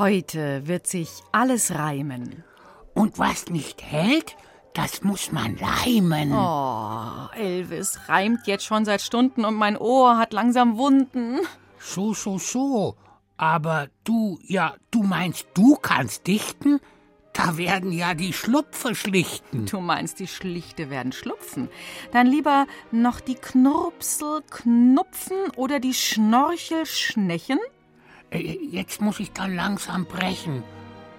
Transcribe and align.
Heute 0.00 0.66
wird 0.66 0.86
sich 0.86 1.10
alles 1.30 1.74
reimen. 1.74 2.42
Und 2.94 3.18
was 3.18 3.50
nicht 3.50 3.82
hält, 3.82 4.34
das 4.72 5.02
muss 5.02 5.30
man 5.30 5.58
leimen. 5.58 6.32
Oh, 6.32 7.28
Elvis 7.36 7.98
reimt 8.08 8.46
jetzt 8.46 8.64
schon 8.64 8.86
seit 8.86 9.02
Stunden 9.02 9.44
und 9.44 9.56
mein 9.56 9.76
Ohr 9.76 10.16
hat 10.16 10.32
langsam 10.32 10.78
Wunden. 10.78 11.40
So, 11.78 12.14
so, 12.14 12.38
so. 12.38 12.96
Aber 13.36 13.88
du, 14.04 14.38
ja, 14.42 14.74
du 14.90 15.02
meinst, 15.02 15.48
du 15.52 15.76
kannst 15.76 16.26
dichten? 16.26 16.80
Da 17.34 17.58
werden 17.58 17.92
ja 17.92 18.14
die 18.14 18.32
Schlupfe 18.32 18.94
schlichten. 18.94 19.66
Du 19.66 19.80
meinst, 19.80 20.18
die 20.18 20.28
Schlichte 20.28 20.88
werden 20.88 21.12
schlupfen. 21.12 21.68
Dann 22.10 22.26
lieber 22.26 22.66
noch 22.90 23.20
die 23.20 23.34
Knurpsel 23.34 24.40
knupfen 24.48 25.50
oder 25.56 25.78
die 25.78 25.92
Schnorchel 25.92 26.86
schnechen? 26.86 27.58
Äh, 28.30 28.58
Jetzt 28.70 29.00
muss 29.00 29.20
ich 29.20 29.32
da 29.32 29.46
langsam 29.46 30.04
brechen. 30.04 30.62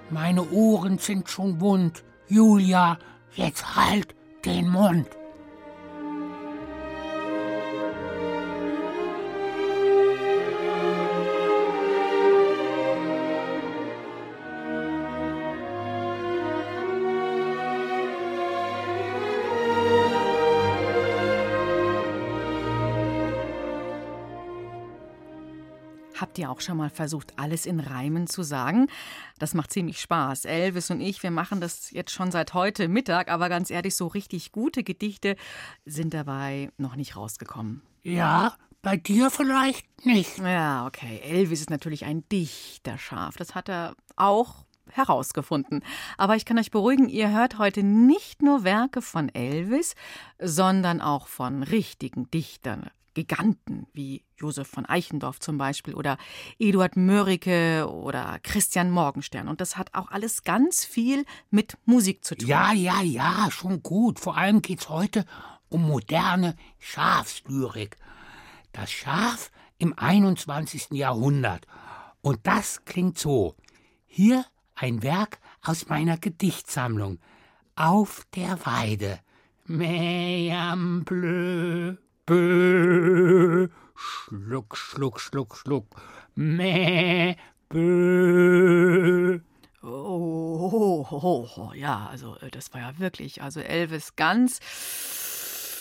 Meine 0.10 0.50
Ohren 0.52 0.98
sind 0.98 1.30
schon 1.30 1.62
wund. 1.62 2.04
Julia, 2.28 2.98
jetzt 3.36 3.76
halt 3.76 4.16
den 4.46 4.70
Mund. 4.70 5.08
Habt 26.32 26.40
ihr 26.40 26.50
auch 26.50 26.62
schon 26.62 26.78
mal 26.78 26.90
versucht, 26.90 27.34
alles 27.36 27.66
in 27.66 27.82
Reimen 27.82 28.26
zu 28.26 28.42
sagen? 28.42 28.88
Das 29.38 29.54
macht 29.54 29.74
ziemlich 29.74 30.00
Spaß. 30.00 30.46
Elvis 30.46 30.90
und 30.90 31.02
ich, 31.02 31.22
wir 31.24 31.30
machen 31.30 31.60
das 31.60 31.92
jetzt 31.92 32.12
schon 32.12 32.32
seit 32.32 32.54
heute 32.54 32.88
Mittag, 32.88 33.30
aber 33.30 33.50
ganz 33.50 33.70
ehrlich, 33.70 33.98
so 33.98 34.08
richtig 34.08 34.54
gute 34.54 34.82
Gedichte 34.86 35.36
sind 35.84 36.14
dabei 36.14 36.72
noch 36.78 36.96
nicht 36.96 37.18
rausgekommen. 37.18 37.82
Ja, 38.04 38.56
bei 38.82 38.96
dir 38.96 39.30
vielleicht 39.30 40.06
nicht. 40.06 40.38
Ja, 40.38 40.88
okay. 40.88 41.20
Elvis 41.22 41.60
ist 41.60 41.70
natürlich 41.70 42.06
ein 42.06 42.24
Dichterschaf. 42.30 43.36
Das 43.36 43.54
hat 43.54 43.68
er 43.68 43.98
auch 44.16 44.64
herausgefunden. 44.90 45.84
Aber 46.18 46.38
ich 46.38 46.46
kann 46.46 46.58
euch 46.58 46.72
beruhigen, 46.72 47.10
ihr 47.10 47.30
hört 47.30 47.58
heute 47.58 47.84
nicht 47.84 48.42
nur 48.42 48.64
Werke 48.64 49.02
von 49.02 49.28
Elvis, 49.28 49.96
sondern 50.40 51.02
auch 51.02 51.28
von 51.28 51.64
richtigen 51.64 52.32
Dichtern. 52.32 52.90
Giganten 53.14 53.88
wie 53.94 54.24
Josef 54.38 54.68
von 54.68 54.86
Eichendorff 54.86 55.40
zum 55.40 55.58
Beispiel 55.58 55.94
oder 55.94 56.18
Eduard 56.60 56.96
Mörike 56.96 57.88
oder 57.90 58.40
Christian 58.44 58.92
Morgenstern. 58.92 59.48
Und 59.48 59.62
das 59.62 59.78
hat 59.78 59.94
auch 59.94 60.12
alles 60.12 60.44
ganz 60.44 60.86
viel 60.86 61.26
mit 61.50 61.78
Musik 61.86 62.24
zu 62.24 62.36
tun. 62.36 62.48
Ja, 62.48 62.74
ja, 62.74 63.02
ja, 63.02 63.50
schon 63.52 63.84
gut. 63.84 64.20
Vor 64.20 64.38
allem 64.38 64.62
geht's 64.62 64.90
heute 64.90 65.26
um 65.70 65.84
moderne 65.88 66.56
Schafslyrik. 66.80 67.98
Das 68.72 68.92
Schaf 68.92 69.52
im 69.78 69.98
21. 69.98 70.92
Jahrhundert. 70.92 71.66
Und 72.22 72.40
das 72.44 72.86
klingt 72.86 73.18
so. 73.18 73.56
Hier 74.06 74.46
ein 74.76 75.04
Werk 75.04 75.40
aus 75.62 75.88
meiner 75.88 76.18
Gedichtsammlung. 76.18 77.20
Auf 77.76 78.26
der 78.36 78.66
Weide. 78.66 79.20
Meam 79.66 81.04
bleu, 81.06 81.96
bö. 82.26 83.68
Schluck, 83.96 84.78
schluck, 84.78 85.20
schluck, 85.20 85.56
schluck. 85.58 85.86
Meh, 86.36 87.36
bö. 87.70 89.40
Oh, 89.84 90.70
oh, 90.72 91.08
oh, 91.12 91.48
oh, 91.58 91.74
ja, 91.74 92.08
also 92.12 92.36
äh, 92.38 92.52
das 92.52 92.74
war 92.74 92.82
ja 92.82 93.00
wirklich, 93.00 93.42
also 93.42 93.60
Elvis 93.60 94.16
ganz. 94.16 94.60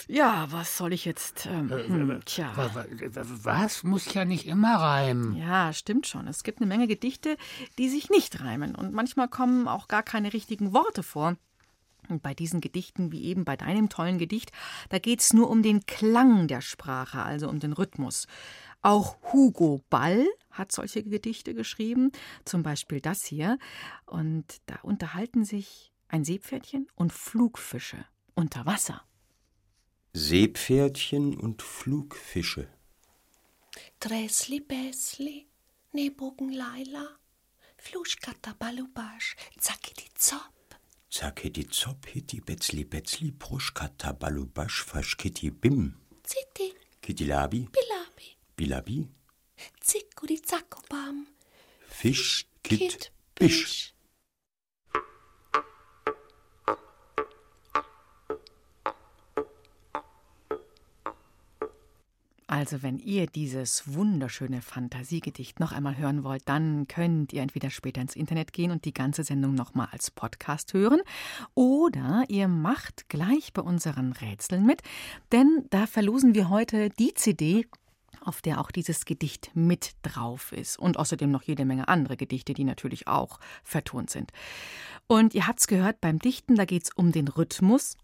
Ja, 0.09 0.49
was 0.51 0.77
soll 0.77 0.93
ich 0.93 1.05
jetzt? 1.05 1.47
Ähm, 1.47 1.71
hm, 1.71 2.21
tja. 2.25 2.51
Wa- 2.57 2.75
wa- 2.75 2.85
Was? 3.45 3.85
Muss 3.85 4.13
ja 4.13 4.25
nicht 4.25 4.47
immer 4.47 4.75
reimen. 4.77 5.37
Ja, 5.37 5.73
stimmt 5.73 6.09
schon. 6.09 6.27
Es 6.27 6.43
gibt 6.43 6.59
eine 6.59 6.67
Menge 6.67 6.89
Gedichte, 6.89 7.37
die 7.79 7.89
sich 7.89 8.11
nicht 8.11 8.41
reimen. 8.41 8.75
Und 8.75 8.93
manchmal 8.93 9.29
kommen 9.29 9.69
auch 9.69 9.87
gar 9.87 10.03
keine 10.03 10.33
richtigen 10.33 10.73
Worte 10.73 11.05
vor. 11.05 11.37
Und 12.11 12.23
bei 12.23 12.35
diesen 12.35 12.61
Gedichten, 12.61 13.13
wie 13.13 13.25
eben 13.25 13.45
bei 13.45 13.57
deinem 13.57 13.89
tollen 13.89 14.19
Gedicht, 14.19 14.53
da 14.89 14.99
geht 14.99 15.21
es 15.21 15.33
nur 15.33 15.49
um 15.51 15.63
den 15.63 15.87
Klang 15.87 16.49
der 16.49 16.61
Sprache, 16.61 17.23
also 17.23 17.49
um 17.49 17.61
den 17.61 17.73
Rhythmus. 17.73 18.27
Auch 18.83 19.19
Hugo 19.33 19.83
Ball 19.91 20.27
hat 20.51 20.73
solche 20.73 21.03
Gedichte 21.03 21.55
geschrieben, 21.55 22.13
zum 22.45 22.63
Beispiel 22.63 23.01
das 23.01 23.25
hier. 23.25 23.59
Und 24.07 24.45
da 24.67 24.77
unterhalten 24.83 25.45
sich 25.45 25.93
ein 26.09 26.25
Seepferdchen 26.25 26.89
und 26.95 27.13
Flugfische 27.13 28.05
unter 28.35 28.67
Wasser. 28.67 29.03
Seepferdchen 30.13 31.37
und 31.37 31.63
Flugfische. 31.63 32.69
Tresli, 34.01 34.61
Besli, 34.61 35.47
Nebogen, 35.93 36.53
Laila, 36.53 37.07
Fluschkatter, 37.77 38.55
Balubasch, 38.55 39.37
Zacki, 39.59 39.95
Zopp. 40.15 40.60
Zaketi 41.11 41.67
Zopp, 41.69 42.07
Hitti, 42.07 42.41
Betzli, 42.41 42.85
Betzli, 42.85 43.33
Pruschkata, 43.33 44.13
Balubasch, 44.13 44.85
Faschkitti, 44.85 45.51
Bim. 45.51 45.97
Zitti, 46.23 46.73
Kittilabi, 47.03 47.69
Bilabi, 47.73 48.37
Bilabi, 48.57 49.09
Zickuri, 49.81 50.41
Zackobam, 50.41 51.27
Fisch, 51.89 52.47
Kitt, 52.63 53.11
Bisch. 53.35 53.93
Also, 62.51 62.83
wenn 62.83 62.99
ihr 62.99 63.29
dieses 63.29 63.95
wunderschöne 63.95 64.61
Fantasiegedicht 64.61 65.61
noch 65.61 65.71
einmal 65.71 65.97
hören 65.97 66.25
wollt, 66.25 66.43
dann 66.47 66.89
könnt 66.89 67.33
ihr 67.33 67.43
entweder 67.43 67.71
später 67.71 68.01
ins 68.01 68.17
Internet 68.17 68.53
gehen 68.53 68.73
und 68.73 68.85
die 68.85 68.93
ganze 68.93 69.23
Sendung 69.23 69.55
nochmal 69.55 69.87
als 69.93 70.11
Podcast 70.11 70.75
hören 70.75 71.01
oder 71.55 72.25
ihr 72.27 72.49
macht 72.49 73.09
gleich 73.09 73.53
bei 73.53 73.63
unseren 73.63 74.11
Rätseln 74.11 74.67
mit, 74.67 74.83
denn 75.31 75.67
da 75.71 75.87
verlosen 75.87 76.35
wir 76.35 76.49
heute 76.51 76.89
die 76.89 77.15
CD, 77.15 77.69
auf 78.21 78.43
der 78.43 78.61
auch 78.61 78.73
dieses 78.73 79.05
Gedicht 79.05 79.53
mit 79.55 79.93
drauf 80.03 80.51
ist 80.51 80.77
und 80.77 80.99
außerdem 80.99 81.31
noch 81.31 81.45
jede 81.45 81.65
Menge 81.65 81.87
andere 81.87 82.17
Gedichte, 82.17 82.53
die 82.53 82.65
natürlich 82.65 83.07
auch 83.07 83.39
vertont 83.63 84.11
sind. 84.11 84.33
Und 85.07 85.35
ihr 85.37 85.47
habt's 85.47 85.69
gehört, 85.69 86.01
beim 86.01 86.19
Dichten, 86.19 86.57
da 86.57 86.65
geht's 86.65 86.91
um 86.97 87.13
den 87.13 87.29
Rhythmus 87.29 87.97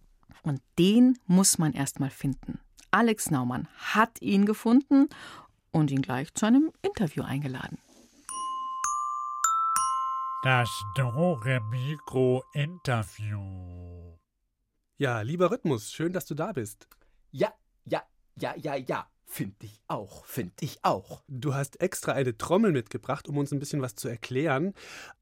und 0.45 0.61
den 0.79 1.19
muss 1.27 1.59
man 1.59 1.73
erstmal 1.73 2.11
finden. 2.11 2.61
Alex 2.97 3.31
Naumann 3.31 3.69
hat 3.77 4.23
ihn 4.23 4.47
gefunden 4.47 5.11
und 5.71 5.91
ihn 5.91 6.01
gleich 6.01 6.33
zu 6.33 6.47
einem 6.47 6.73
Interview 6.81 7.25
eingeladen. 7.25 7.77
Das 10.43 10.71
Dore 10.95 11.61
Mikro 11.71 12.43
Interview. 12.55 14.17
Ja, 14.97 15.21
lieber 15.21 15.51
Rhythmus, 15.51 15.93
schön, 15.93 16.15
dass 16.15 16.25
du 16.25 16.35
da 16.35 16.53
bist. 16.53 16.89
Ja, 17.33 17.53
ja, 17.85 18.03
ja, 18.37 18.55
ja, 18.57 18.77
ja. 18.77 19.07
Find 19.29 19.63
ich 19.63 19.83
auch, 19.89 20.25
find 20.25 20.63
ich 20.63 20.79
auch. 20.83 21.23
Du 21.29 21.53
hast 21.53 21.81
extra 21.81 22.13
eine 22.13 22.39
Trommel 22.39 22.73
mitgebracht, 22.73 23.29
um 23.29 23.37
uns 23.37 23.53
ein 23.53 23.59
bisschen 23.59 23.83
was 23.83 23.97
zu 23.97 24.09
erklären. 24.09 24.73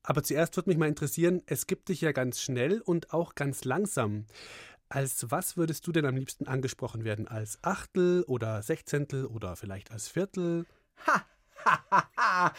Aber 0.04 0.22
zuerst 0.22 0.56
würde 0.56 0.70
mich 0.70 0.78
mal 0.78 0.88
interessieren, 0.88 1.42
es 1.46 1.66
gibt 1.66 1.88
dich 1.88 2.02
ja 2.02 2.12
ganz 2.12 2.40
schnell 2.40 2.82
und 2.82 3.12
auch 3.12 3.34
ganz 3.34 3.64
langsam. 3.64 4.26
Als 4.94 5.28
was 5.28 5.56
würdest 5.56 5.84
du 5.88 5.90
denn 5.90 6.06
am 6.06 6.14
liebsten 6.14 6.46
angesprochen 6.46 7.02
werden? 7.02 7.26
Als 7.26 7.58
Achtel 7.62 8.22
oder 8.28 8.62
Sechzehntel 8.62 9.26
oder 9.26 9.56
vielleicht 9.56 9.90
als 9.90 10.06
Viertel? 10.06 10.66
Ha, 11.08 11.26
ha, 11.64 12.52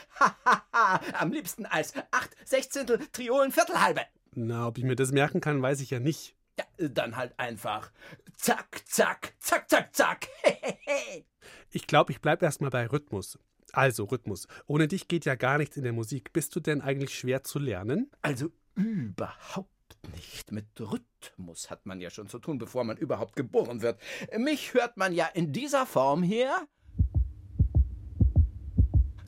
Am 1.13 1.31
liebsten 1.31 1.65
als 1.65 1.93
acht 2.11 2.35
Sechzehntel 2.43 2.99
Triolen 3.13 3.53
Viertelhalbe. 3.53 4.01
Na, 4.33 4.67
ob 4.67 4.77
ich 4.77 4.83
mir 4.83 4.97
das 4.97 5.13
merken 5.13 5.39
kann, 5.39 5.61
weiß 5.61 5.79
ich 5.79 5.91
ja 5.91 6.01
nicht. 6.01 6.35
Ja, 6.59 6.65
dann 6.89 7.15
halt 7.15 7.39
einfach. 7.39 7.89
Zack, 8.35 8.81
zack, 8.85 9.33
zack, 9.39 9.69
zack, 9.69 9.95
zack. 9.95 10.27
ich 11.71 11.87
glaube, 11.87 12.11
ich 12.11 12.19
bleibe 12.19 12.43
erstmal 12.43 12.69
bei 12.69 12.85
Rhythmus. 12.85 13.39
Also, 13.71 14.03
Rhythmus. 14.03 14.49
Ohne 14.67 14.89
dich 14.89 15.07
geht 15.07 15.23
ja 15.23 15.35
gar 15.35 15.57
nichts 15.57 15.77
in 15.77 15.83
der 15.83 15.93
Musik. 15.93 16.33
Bist 16.33 16.53
du 16.53 16.59
denn 16.59 16.81
eigentlich 16.81 17.17
schwer 17.17 17.43
zu 17.43 17.59
lernen? 17.59 18.11
Also 18.21 18.51
überhaupt 18.75 19.74
nicht. 20.13 20.51
Mit 20.51 20.67
Rhythmus 20.79 21.69
hat 21.69 21.85
man 21.85 22.01
ja 22.01 22.09
schon 22.09 22.27
zu 22.27 22.39
tun, 22.39 22.57
bevor 22.57 22.83
man 22.83 22.97
überhaupt 22.97 23.35
geboren 23.35 23.81
wird. 23.81 23.99
Mich 24.37 24.73
hört 24.73 24.97
man 24.97 25.13
ja 25.13 25.27
in 25.27 25.51
dieser 25.51 25.85
Form 25.85 26.23
hier. 26.23 26.67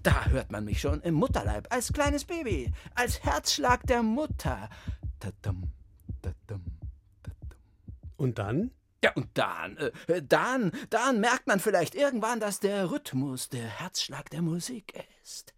Da 0.03 0.25
hört 0.27 0.51
man 0.51 0.63
mich 0.63 0.79
schon 0.79 1.01
im 1.01 1.15
Mutterleib, 1.15 1.67
als 1.69 1.91
kleines 1.91 2.23
Baby, 2.23 2.71
als 2.95 3.23
Herzschlag 3.23 3.85
der 3.87 4.03
Mutter. 4.03 4.69
Tadam, 5.19 5.63
tadam, 6.21 6.63
tadam. 7.23 7.57
Und 8.15 8.39
dann? 8.39 8.71
Ja, 9.03 9.11
und 9.13 9.29
dann, 9.37 9.77
äh, 9.77 10.23
dann, 10.23 10.71
dann 10.89 11.19
merkt 11.19 11.47
man 11.47 11.59
vielleicht 11.59 11.93
irgendwann, 11.93 12.39
dass 12.39 12.59
der 12.59 12.89
Rhythmus 12.89 13.49
der 13.49 13.67
Herzschlag 13.67 14.29
der 14.29 14.41
Musik 14.41 14.93
ist. 15.23 15.53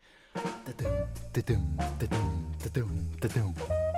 Tadam, 0.65 1.07
tadam, 1.31 1.77
tadam, 2.59 3.19
tadam, 3.19 3.55
Ja, 3.59 3.88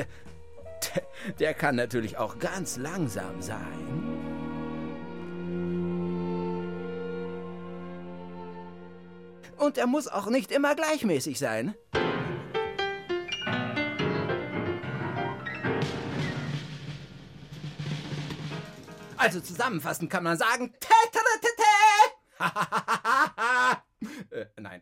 äh, 0.00 0.04
der, 1.38 1.54
kann 1.54 1.76
natürlich 1.76 2.18
auch 2.18 2.38
ganz 2.38 2.76
langsam 2.76 3.40
sein. 3.40 4.12
Und 9.56 9.78
er 9.78 9.86
muss 9.86 10.08
auch 10.08 10.26
nicht 10.26 10.50
immer 10.52 10.74
gleichmäßig 10.74 11.38
sein. 11.38 11.74
Also 19.16 19.40
zusammenfassend 19.40 20.10
kann 20.10 20.22
man 20.22 20.36
sagen, 20.36 20.74
äh, 20.74 21.04
nein, 22.44 22.83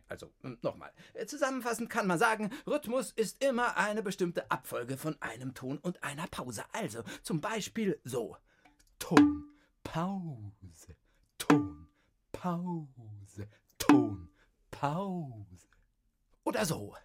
also 0.07 0.31
nochmal. 0.61 0.91
Zusammenfassend 1.25 1.89
kann 1.89 2.07
man 2.07 2.19
sagen, 2.19 2.51
Rhythmus 2.67 3.11
ist 3.11 3.43
immer 3.43 3.77
eine 3.77 4.03
bestimmte 4.03 4.49
Abfolge 4.51 4.97
von 4.97 5.21
einem 5.21 5.53
Ton 5.53 5.77
und 5.79 6.03
einer 6.03 6.27
Pause. 6.27 6.63
Also 6.71 7.03
zum 7.23 7.41
Beispiel 7.41 7.99
so. 8.03 8.37
Ton, 8.99 9.49
Pause, 9.83 10.95
Ton, 11.37 11.87
Pause, 12.31 13.47
Ton, 13.77 14.29
Pause. 14.71 15.67
Oder 16.43 16.65
so. 16.65 16.95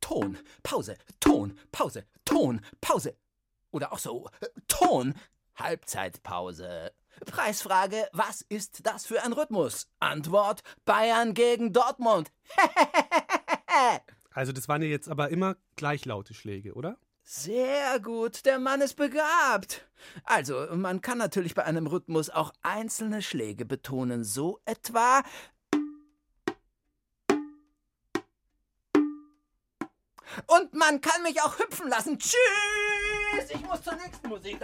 Ton, 0.00 0.38
Pause, 0.62 0.96
Ton, 1.20 1.58
Pause, 1.72 2.04
Ton, 2.24 2.60
Pause. 2.80 3.16
Oder 3.70 3.92
auch 3.92 3.98
so. 3.98 4.28
Ton, 4.68 5.14
Halbzeitpause. 5.56 6.92
Preisfrage, 7.24 8.08
was 8.12 8.42
ist 8.42 8.86
das 8.86 9.06
für 9.06 9.22
ein 9.22 9.32
Rhythmus? 9.32 9.88
Antwort, 10.00 10.62
Bayern 10.84 11.34
gegen 11.34 11.72
Dortmund. 11.72 12.30
also 14.30 14.52
das 14.52 14.68
waren 14.68 14.82
ja 14.82 14.88
jetzt 14.88 15.08
aber 15.08 15.30
immer 15.30 15.56
gleichlaute 15.76 16.34
Schläge, 16.34 16.74
oder? 16.74 16.98
Sehr 17.22 17.98
gut, 17.98 18.46
der 18.46 18.58
Mann 18.60 18.80
ist 18.80 18.94
begabt. 18.94 19.88
Also, 20.24 20.66
man 20.74 21.00
kann 21.00 21.18
natürlich 21.18 21.54
bei 21.56 21.64
einem 21.64 21.88
Rhythmus 21.88 22.30
auch 22.30 22.52
einzelne 22.62 23.20
Schläge 23.20 23.64
betonen, 23.64 24.22
so 24.22 24.60
etwa 24.64 25.22
Und 30.46 30.74
man 30.74 31.00
kann 31.00 31.22
mich 31.22 31.40
auch 31.42 31.58
hüpfen 31.58 31.88
lassen. 31.88 32.18
Tschüss! 32.18 32.95
Ich 33.52 33.66
muss 33.66 33.82
zur 33.82 33.94
nächsten 33.94 34.28
Musik. 34.28 34.58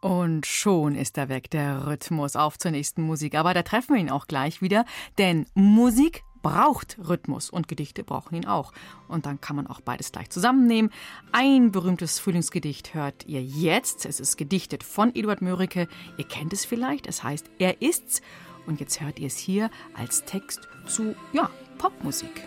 Und 0.00 0.46
schon 0.46 0.94
ist 0.94 1.18
er 1.18 1.28
weg, 1.28 1.50
der 1.50 1.86
Rhythmus. 1.86 2.36
Auf 2.36 2.58
zur 2.58 2.70
nächsten 2.70 3.02
Musik. 3.02 3.34
Aber 3.34 3.52
da 3.52 3.62
treffen 3.62 3.94
wir 3.94 4.00
ihn 4.00 4.10
auch 4.10 4.26
gleich 4.26 4.62
wieder, 4.62 4.84
denn 5.18 5.46
Musik 5.54 6.24
braucht 6.42 6.96
Rhythmus 7.06 7.50
und 7.50 7.68
Gedichte 7.68 8.02
brauchen 8.02 8.34
ihn 8.34 8.46
auch. 8.46 8.72
Und 9.08 9.26
dann 9.26 9.42
kann 9.42 9.56
man 9.56 9.66
auch 9.66 9.82
beides 9.82 10.10
gleich 10.10 10.30
zusammennehmen. 10.30 10.90
Ein 11.32 11.70
berühmtes 11.70 12.18
Frühlingsgedicht 12.18 12.94
hört 12.94 13.26
ihr 13.26 13.42
jetzt. 13.42 14.06
Es 14.06 14.20
ist 14.20 14.38
gedichtet 14.38 14.82
von 14.82 15.14
Eduard 15.14 15.42
Mörike. 15.42 15.86
Ihr 16.16 16.24
kennt 16.26 16.54
es 16.54 16.64
vielleicht. 16.64 17.06
Es 17.06 17.22
heißt 17.22 17.50
Er 17.58 17.82
ist's. 17.82 18.22
Und 18.66 18.80
jetzt 18.80 19.00
hört 19.00 19.18
ihr 19.18 19.26
es 19.26 19.36
hier 19.36 19.70
als 19.94 20.24
Text 20.24 20.68
zu, 20.86 21.14
ja, 21.32 21.50
Popmusik. 21.78 22.42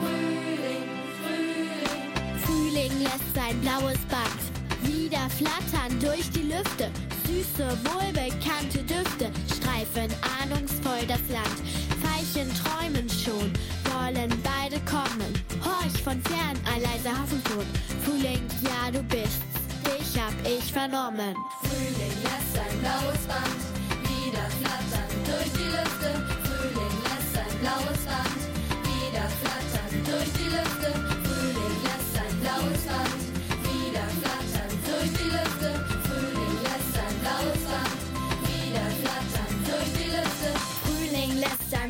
Frühling, 0.00 0.88
Frühling, 1.22 2.40
Frühling 2.44 3.02
lässt 3.02 3.34
sein 3.34 3.60
blaues 3.60 3.98
Band 4.08 4.48
wieder 4.82 5.28
flattern 5.30 5.98
durch 6.00 6.30
die 6.30 6.42
Lüfte. 6.42 6.90
Süße, 7.26 7.66
wohlbekannte 7.84 8.82
Düfte 8.84 9.30
streifen 9.54 10.10
ahnungsvoll 10.40 11.06
das 11.06 11.20
Land. 11.28 11.58
Veilchen 12.02 12.50
träumen 12.54 13.08
schon, 13.08 13.52
wollen 13.92 14.30
beide 14.42 14.80
kommen. 14.84 15.32
Horch 15.64 16.02
von 16.02 16.20
fern, 16.22 16.56
ein 16.72 16.82
leiser 16.82 17.18
Hafenton. 17.18 17.66
Frühling, 18.04 18.40
ja 18.62 18.90
du 18.90 19.02
bist, 19.04 19.42
dich 19.84 20.20
hab 20.20 20.34
ich 20.46 20.72
vernommen. 20.72 21.34
Frühling 21.62 22.16
lässt 22.22 22.54
sein 22.54 22.78
blaues 22.80 23.26
Band 23.26 23.67
wieder 24.38 24.50
flattern 24.50 25.10
durch 25.26 25.50
die 25.58 25.70
Lüfte. 25.74 26.10
Frühling 26.44 26.96
lässt 27.02 27.30
sein 27.34 27.54
blaues 27.60 28.02
Band 28.06 28.40
wieder 28.86 29.26
flattern 29.40 29.92
durch 30.06 30.30
die 30.38 30.50
Lüfte. 30.54 30.90
Frühling 31.26 31.76
lässt 31.82 32.10
sein 32.14 32.34
blaues 32.42 32.82
Band 32.86 33.22
wieder 33.66 34.06
flattern 34.20 34.72
durch 34.86 35.10
die 35.18 35.30
Lüfte. 35.34 35.70
Frühling 36.06 36.54
lässt 36.62 36.92
sein 36.94 37.12
blaues 37.18 37.56
Band 37.66 37.98
wieder 38.46 38.86
flattern 39.00 39.54
durch 39.66 39.90
die 39.98 40.10
Lüfte. 40.10 40.50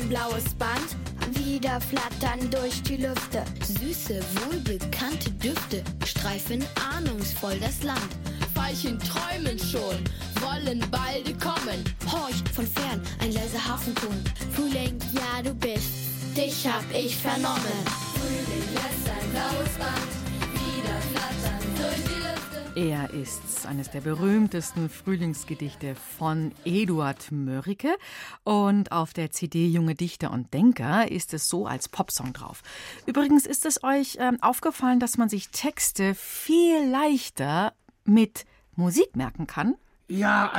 Blaues 0.09 0.49
Band 0.55 0.89
wieder 1.37 1.79
flattern 1.81 2.49
durch 2.49 2.81
die 2.83 2.97
Lüfte. 2.97 3.43
Süße, 3.61 4.21
wohlbekannte 4.45 5.29
Düfte 5.31 5.83
streifen 6.03 6.65
ahnungsvoll 6.95 7.59
das 7.59 7.83
Land. 7.83 8.09
Veilchen 8.55 8.97
träumen 8.99 9.59
schon, 9.59 9.97
wollen 10.41 10.79
balde 10.91 11.33
kommen. 11.37 11.83
Horch 12.11 12.43
von 12.53 12.65
fern, 12.67 13.01
ein 13.21 13.31
leiser 13.31 13.65
Hafenton. 13.65 14.23
Frühling, 14.53 14.97
ja 15.13 15.41
du 15.43 15.53
bist, 15.53 15.89
dich 16.35 16.67
hab 16.67 16.83
ich 16.93 17.15
vernommen. 17.15 17.79
Frühling 18.15 18.73
lässt 18.73 19.05
sein 19.05 19.29
blaues 19.31 19.73
Band 19.77 20.29
wieder 20.53 21.01
flattern 21.11 21.59
durch 21.77 22.03
die 22.03 22.19
Lüfte. 22.21 22.79
Er 22.79 23.13
ist 23.13 23.65
eines 23.65 23.91
der 23.91 24.01
berühmtesten 24.01 24.89
Frühlingsgedichte 24.89 25.95
von 26.17 26.53
Eduard 26.65 27.31
Mörike. 27.31 27.95
Und 28.43 28.91
auf 28.91 29.13
der 29.13 29.31
CD 29.31 29.67
Junge 29.67 29.95
Dichter 29.95 30.31
und 30.31 30.53
Denker 30.53 31.11
ist 31.11 31.33
es 31.33 31.49
so 31.49 31.67
als 31.67 31.89
Popsong 31.89 32.33
drauf. 32.33 32.61
Übrigens 33.05 33.45
ist 33.45 33.65
es 33.65 33.83
euch 33.83 34.17
ähm, 34.19 34.41
aufgefallen, 34.41 34.99
dass 34.99 35.17
man 35.17 35.29
sich 35.29 35.49
Texte 35.49 36.15
viel 36.15 36.89
leichter 36.89 37.73
mit 38.05 38.45
Musik 38.75 39.15
merken 39.15 39.45
kann? 39.45 39.75
Ja, 40.09 40.49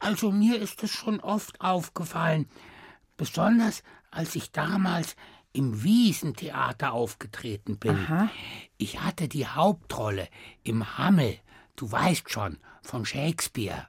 also 0.00 0.32
mir 0.32 0.60
ist 0.60 0.82
es 0.82 0.90
schon 0.90 1.20
oft 1.20 1.60
aufgefallen. 1.60 2.48
Besonders 3.16 3.82
als 4.10 4.34
ich 4.34 4.50
damals 4.50 5.14
im 5.52 5.84
Wiesentheater 5.84 6.92
aufgetreten 6.92 7.78
bin. 7.78 7.96
Aha. 7.96 8.28
Ich 8.76 9.00
hatte 9.00 9.28
die 9.28 9.46
Hauptrolle 9.46 10.28
im 10.62 10.98
Hammel, 10.98 11.38
du 11.76 11.90
weißt 11.90 12.30
schon, 12.30 12.58
von 12.82 13.04
Shakespeare. 13.04 13.88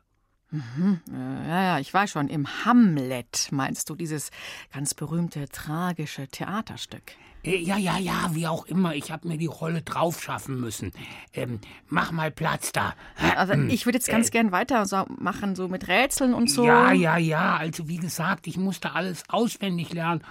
Mhm. 0.51 1.01
Ja, 1.12 1.63
ja, 1.63 1.79
ich 1.79 1.93
weiß 1.93 2.12
schon. 2.12 2.27
Im 2.27 2.65
Hamlet 2.65 3.48
meinst 3.51 3.89
du 3.89 3.95
dieses 3.95 4.29
ganz 4.72 4.93
berühmte 4.93 5.50
tragische 5.50 6.27
Theaterstück? 6.27 7.13
Äh, 7.46 7.58
Ja, 7.58 7.78
ja, 7.78 7.98
ja, 7.98 8.30
wie 8.34 8.48
auch 8.48 8.66
immer. 8.66 8.96
Ich 8.96 9.12
habe 9.12 9.28
mir 9.28 9.38
die 9.38 9.46
Rolle 9.46 9.82
draufschaffen 9.82 10.60
müssen. 10.60 10.92
Ähm, 11.34 11.60
mach 11.88 12.12
mal 12.12 12.32
Platz 12.32 12.72
da. 12.72 12.94
Also 13.36 13.54
ich 13.54 13.86
würde 13.86 13.98
jetzt 13.98 14.10
ganz 14.10 14.32
gern 14.32 14.52
weiter 14.52 14.86
so 14.86 15.06
machen, 15.18 15.56
so 15.56 15.68
mit 15.68 15.88
Rätseln 15.88 16.34
und 16.34 16.50
so. 16.50 16.66
Ja, 16.66 16.92
ja, 16.92 17.18
ja. 17.18 17.56
Also 17.58 17.88
wie 17.88 17.98
gesagt, 17.98 18.48
ich 18.48 18.58
musste 18.58 18.94
alles 18.94 19.24
auswendig 19.30 19.94
lernen. 19.94 20.24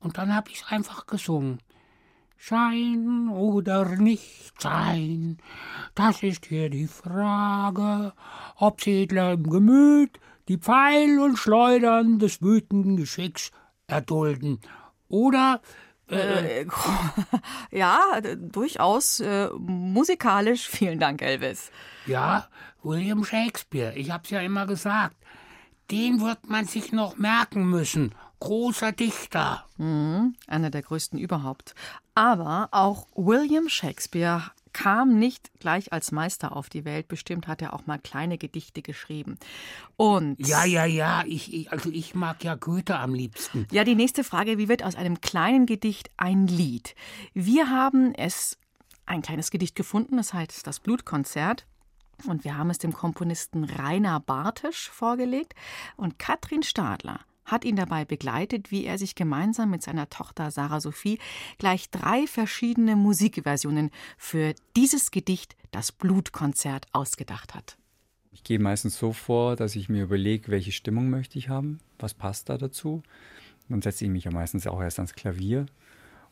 Und 0.00 0.18
dann 0.18 0.34
habe 0.34 0.50
ich 0.50 0.62
es 0.62 0.68
einfach 0.70 1.06
gesungen. 1.06 1.58
Schein 2.38 3.28
oder 3.30 3.96
nicht 3.96 4.52
sein, 4.60 5.38
das 5.94 6.22
ist 6.22 6.46
hier 6.46 6.68
die 6.68 6.86
Frage, 6.86 8.12
ob 8.56 8.86
Edler 8.86 9.32
im 9.32 9.48
Gemüt 9.48 10.20
die 10.46 10.58
Pfeil 10.58 11.18
und 11.18 11.38
Schleudern 11.38 12.18
des 12.18 12.42
wütenden 12.42 12.96
Geschicks 12.98 13.50
erdulden 13.86 14.60
oder 15.08 15.60
Äh, 16.10 16.66
ja, 17.70 18.20
d- 18.20 18.36
durchaus 18.38 19.20
äh, 19.20 19.48
musikalisch. 19.58 20.68
Vielen 20.68 20.98
Dank, 20.98 21.22
Elvis. 21.22 21.70
Ja, 22.06 22.46
William 22.82 23.24
Shakespeare, 23.24 23.94
ich 23.96 24.10
hab's 24.10 24.30
ja 24.30 24.40
immer 24.40 24.66
gesagt. 24.66 25.16
Den 25.90 26.20
wird 26.20 26.48
man 26.48 26.66
sich 26.66 26.92
noch 26.92 27.16
merken 27.16 27.64
müssen. 27.68 28.14
Großer 28.40 28.92
Dichter. 28.92 29.64
Mhm, 29.78 30.34
einer 30.46 30.70
der 30.70 30.82
größten 30.82 31.18
überhaupt. 31.18 31.74
Aber 32.14 32.68
auch 32.72 33.06
William 33.14 33.68
Shakespeare 33.68 34.42
kam 34.76 35.18
nicht 35.18 35.58
gleich 35.58 35.94
als 35.94 36.12
Meister 36.12 36.54
auf 36.54 36.68
die 36.68 36.84
Welt. 36.84 37.08
Bestimmt 37.08 37.48
hat 37.48 37.62
er 37.62 37.72
auch 37.72 37.86
mal 37.86 37.98
kleine 37.98 38.36
Gedichte 38.36 38.82
geschrieben. 38.82 39.38
Und 39.96 40.36
Ja, 40.46 40.66
ja, 40.66 40.84
ja, 40.84 41.24
ich, 41.26 41.54
ich, 41.54 41.72
also 41.72 41.90
ich 41.90 42.14
mag 42.14 42.44
ja 42.44 42.56
Goethe 42.56 42.98
am 42.98 43.14
liebsten. 43.14 43.66
Ja, 43.72 43.84
die 43.84 43.94
nächste 43.94 44.22
Frage, 44.22 44.58
wie 44.58 44.68
wird 44.68 44.82
aus 44.82 44.94
einem 44.94 45.22
kleinen 45.22 45.64
Gedicht 45.64 46.10
ein 46.18 46.46
Lied? 46.46 46.94
Wir 47.32 47.70
haben 47.70 48.14
es, 48.14 48.58
ein 49.06 49.22
kleines 49.22 49.50
Gedicht 49.50 49.76
gefunden, 49.76 50.18
das 50.18 50.34
heißt 50.34 50.66
das 50.66 50.80
Blutkonzert. 50.80 51.66
Und 52.26 52.44
wir 52.44 52.58
haben 52.58 52.68
es 52.68 52.76
dem 52.76 52.92
Komponisten 52.92 53.64
Rainer 53.64 54.20
Bartisch 54.20 54.90
vorgelegt. 54.90 55.54
Und 55.96 56.18
Katrin 56.18 56.62
Stadler 56.62 57.20
hat 57.46 57.64
ihn 57.64 57.76
dabei 57.76 58.04
begleitet, 58.04 58.70
wie 58.70 58.84
er 58.84 58.98
sich 58.98 59.14
gemeinsam 59.14 59.70
mit 59.70 59.82
seiner 59.82 60.10
Tochter 60.10 60.50
Sarah 60.50 60.80
Sophie 60.80 61.18
gleich 61.58 61.90
drei 61.90 62.26
verschiedene 62.26 62.96
Musikversionen 62.96 63.90
für 64.18 64.54
dieses 64.76 65.10
Gedicht, 65.10 65.56
das 65.70 65.92
Blutkonzert, 65.92 66.86
ausgedacht 66.92 67.54
hat. 67.54 67.78
Ich 68.32 68.44
gehe 68.44 68.58
meistens 68.58 68.98
so 68.98 69.12
vor, 69.12 69.56
dass 69.56 69.76
ich 69.76 69.88
mir 69.88 70.04
überlege, 70.04 70.48
welche 70.48 70.72
Stimmung 70.72 71.08
möchte 71.08 71.38
ich 71.38 71.48
haben, 71.48 71.78
was 71.98 72.12
passt 72.12 72.50
da 72.50 72.58
dazu. 72.58 73.02
Dann 73.68 73.80
setze 73.80 74.04
ich 74.04 74.10
mich 74.10 74.24
ja 74.24 74.30
meistens 74.30 74.66
auch 74.66 74.80
erst 74.80 74.98
ans 74.98 75.14
Klavier 75.14 75.66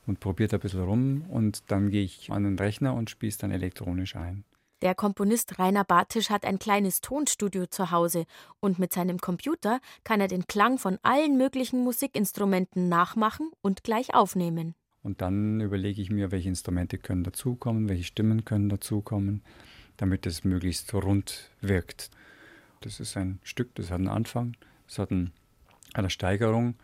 und 0.06 0.20
probiere 0.20 0.50
da 0.50 0.56
ein 0.58 0.60
bisschen 0.60 0.82
rum 0.82 1.22
und 1.28 1.62
dann 1.68 1.90
gehe 1.90 2.04
ich 2.04 2.30
an 2.30 2.44
den 2.44 2.58
Rechner 2.58 2.94
und 2.94 3.10
spiele 3.10 3.30
es 3.30 3.38
dann 3.38 3.50
elektronisch 3.50 4.16
ein. 4.16 4.44
Der 4.84 4.94
Komponist 4.94 5.58
Rainer 5.58 5.82
Bartisch 5.82 6.28
hat 6.28 6.44
ein 6.44 6.58
kleines 6.58 7.00
Tonstudio 7.00 7.64
zu 7.64 7.90
Hause 7.90 8.26
und 8.60 8.78
mit 8.78 8.92
seinem 8.92 9.18
Computer 9.18 9.80
kann 10.04 10.20
er 10.20 10.28
den 10.28 10.46
Klang 10.46 10.76
von 10.76 10.98
allen 11.02 11.38
möglichen 11.38 11.82
Musikinstrumenten 11.82 12.90
nachmachen 12.90 13.50
und 13.62 13.82
gleich 13.82 14.12
aufnehmen. 14.12 14.74
Und 15.02 15.22
dann 15.22 15.62
überlege 15.62 16.02
ich 16.02 16.10
mir, 16.10 16.30
welche 16.32 16.50
Instrumente 16.50 16.98
können 16.98 17.24
dazukommen, 17.24 17.88
welche 17.88 18.04
Stimmen 18.04 18.44
können 18.44 18.68
dazukommen, 18.68 19.42
damit 19.96 20.26
es 20.26 20.44
möglichst 20.44 20.92
rund 20.92 21.50
wirkt. 21.62 22.10
Das 22.82 23.00
ist 23.00 23.16
ein 23.16 23.38
Stück, 23.42 23.74
das 23.76 23.86
hat 23.86 24.00
einen 24.00 24.08
Anfang, 24.08 24.54
das 24.86 24.98
hat 24.98 25.10
ein, 25.10 25.32
eine 25.94 26.10
Steigerung, 26.10 26.74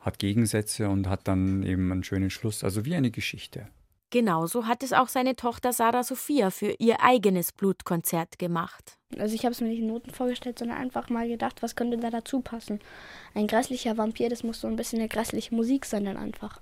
hat 0.00 0.18
Gegensätze 0.18 0.90
und 0.90 1.08
hat 1.08 1.26
dann 1.28 1.62
eben 1.62 1.92
einen 1.92 2.04
schönen 2.04 2.28
Schluss, 2.28 2.62
also 2.62 2.84
wie 2.84 2.94
eine 2.94 3.10
Geschichte. 3.10 3.68
Genauso 4.12 4.66
hat 4.66 4.82
es 4.82 4.92
auch 4.92 5.08
seine 5.08 5.36
Tochter 5.36 5.72
Sarah 5.72 6.02
Sophia 6.04 6.50
für 6.50 6.74
ihr 6.78 7.00
eigenes 7.00 7.50
Blutkonzert 7.50 8.38
gemacht. 8.38 8.98
Also 9.18 9.34
ich 9.34 9.46
habe 9.46 9.52
es 9.54 9.62
mir 9.62 9.68
nicht 9.68 9.78
in 9.78 9.86
Noten 9.86 10.10
vorgestellt, 10.10 10.58
sondern 10.58 10.76
einfach 10.76 11.08
mal 11.08 11.26
gedacht, 11.26 11.62
was 11.62 11.76
könnte 11.76 11.96
da 11.96 12.10
dazu 12.10 12.40
passen. 12.40 12.80
Ein 13.34 13.46
grässlicher 13.46 13.96
Vampir, 13.96 14.28
das 14.28 14.42
muss 14.42 14.60
so 14.60 14.68
ein 14.68 14.76
bisschen 14.76 14.98
eine 14.98 15.08
grässliche 15.08 15.54
Musik 15.54 15.86
sein 15.86 16.04
dann 16.04 16.18
einfach. 16.18 16.60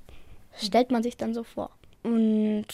Stellt 0.55 0.93
man 0.93 1.03
sich 1.03 1.17
dann 1.17 1.35
so 1.35 1.43
vor. 1.43 1.73
Und 2.05 2.67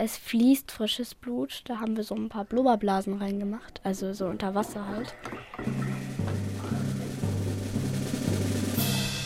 es 0.00 0.16
fließt 0.16 0.72
frisches 0.72 1.14
Blut. 1.14 1.62
Da 1.66 1.78
haben 1.78 1.96
wir 1.96 2.02
so 2.02 2.16
ein 2.16 2.28
paar 2.28 2.46
Blubberblasen 2.46 3.18
reingemacht, 3.18 3.80
also 3.84 4.12
so 4.14 4.26
unter 4.26 4.52
Wasser 4.52 4.84
halt. 4.88 5.14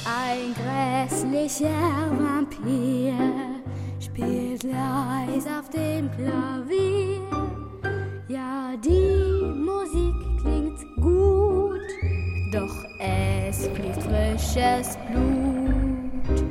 Ein 0.05 0.53
grässlicher 0.53 2.11
Vampir 2.11 3.64
spielt 4.05 4.63
leis 4.65 5.47
auf 5.47 5.71
dem 5.71 6.11
Klavier. 6.13 7.21
Ja, 8.29 8.75
die 8.77 9.55
Musik 9.55 10.15
klingt 10.41 10.79
gut, 10.97 11.81
doch 12.53 12.85
es 12.99 13.67
fließt 13.69 14.03
frisches 14.03 14.99
Blut. 15.09 16.45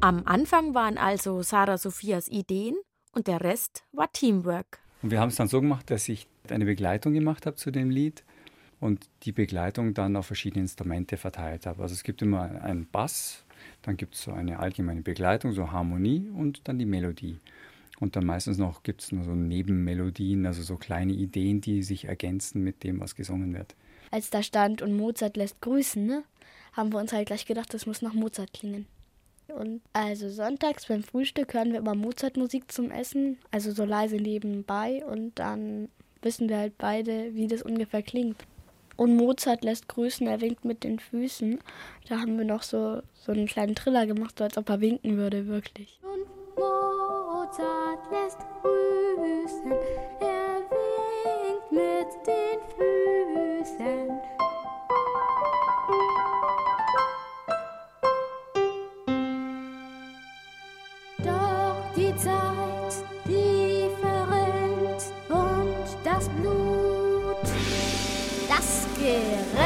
Am 0.00 0.22
Anfang 0.26 0.74
waren 0.74 0.98
also 0.98 1.42
Sarah 1.42 1.78
Sophias 1.78 2.28
Ideen 2.28 2.76
und 3.12 3.26
der 3.26 3.40
Rest 3.40 3.84
war 3.92 4.12
Teamwork. 4.12 4.80
Und 5.02 5.10
wir 5.10 5.20
haben 5.20 5.28
es 5.28 5.36
dann 5.36 5.48
so 5.48 5.60
gemacht, 5.60 5.90
dass 5.90 6.08
ich 6.08 6.26
eine 6.48 6.64
Begleitung 6.64 7.12
gemacht 7.12 7.46
habe 7.46 7.56
zu 7.56 7.70
dem 7.70 7.90
Lied 7.90 8.24
und 8.80 9.08
die 9.22 9.32
Begleitung 9.32 9.94
dann 9.94 10.16
auf 10.16 10.26
verschiedene 10.26 10.62
Instrumente 10.62 11.16
verteilt 11.16 11.66
habe. 11.66 11.82
Also 11.82 11.94
es 11.94 12.02
gibt 12.02 12.22
immer 12.22 12.62
einen 12.62 12.86
Bass, 12.90 13.44
dann 13.82 13.96
gibt 13.96 14.14
es 14.14 14.22
so 14.22 14.32
eine 14.32 14.58
allgemeine 14.58 15.02
Begleitung, 15.02 15.52
so 15.52 15.70
Harmonie 15.70 16.28
und 16.34 16.60
dann 16.68 16.78
die 16.78 16.86
Melodie. 16.86 17.38
Und 18.00 18.16
dann 18.16 18.24
meistens 18.24 18.56
noch 18.56 18.82
gibt 18.82 19.02
es 19.02 19.12
nur 19.12 19.24
so 19.24 19.34
Nebenmelodien, 19.34 20.46
also 20.46 20.62
so 20.62 20.76
kleine 20.76 21.12
Ideen, 21.12 21.60
die 21.60 21.82
sich 21.82 22.06
ergänzen 22.06 22.64
mit 22.64 22.82
dem, 22.82 23.00
was 23.00 23.14
gesungen 23.14 23.54
wird. 23.54 23.74
Als 24.10 24.30
da 24.30 24.42
stand 24.42 24.82
und 24.82 24.96
Mozart 24.96 25.36
lässt 25.36 25.60
grüßen, 25.60 26.04
ne, 26.04 26.24
haben 26.72 26.92
wir 26.92 26.98
uns 26.98 27.12
halt 27.12 27.26
gleich 27.26 27.46
gedacht, 27.46 27.72
das 27.74 27.86
muss 27.86 28.02
nach 28.02 28.14
Mozart 28.14 28.52
klingen. 28.52 28.86
Und 29.48 29.82
also 29.92 30.30
sonntags 30.30 30.86
beim 30.86 31.02
Frühstück 31.02 31.54
hören 31.54 31.72
wir 31.72 31.80
immer 31.80 31.94
Mozart-Musik 31.94 32.70
zum 32.72 32.90
Essen, 32.90 33.38
also 33.50 33.72
so 33.72 33.84
leise 33.84 34.16
nebenbei 34.16 35.04
und 35.04 35.38
dann 35.38 35.88
wissen 36.22 36.48
wir 36.48 36.58
halt 36.58 36.78
beide, 36.78 37.34
wie 37.34 37.46
das 37.46 37.62
ungefähr 37.62 38.02
klingt. 38.02 38.36
Und 39.00 39.16
Mozart 39.16 39.64
lässt 39.64 39.88
grüßen, 39.88 40.26
er 40.26 40.42
winkt 40.42 40.66
mit 40.66 40.84
den 40.84 40.98
Füßen. 40.98 41.58
Da 42.06 42.20
haben 42.20 42.36
wir 42.36 42.44
noch 42.44 42.62
so, 42.62 43.00
so 43.14 43.32
einen 43.32 43.46
kleinen 43.46 43.74
Triller 43.74 44.04
gemacht, 44.04 44.36
so 44.36 44.44
als 44.44 44.58
ob 44.58 44.68
er 44.68 44.82
winken 44.82 45.16
würde, 45.16 45.46
wirklich. 45.46 45.98
Mozart 46.54 48.12
lässt 48.12 48.40
grüßen, 48.60 49.72
er 50.20 50.60
winkt 50.68 51.72
mit 51.72 52.26
den 52.26 52.60
Füßen. 52.76 54.19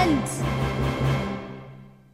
Gerinnt. 0.05 0.29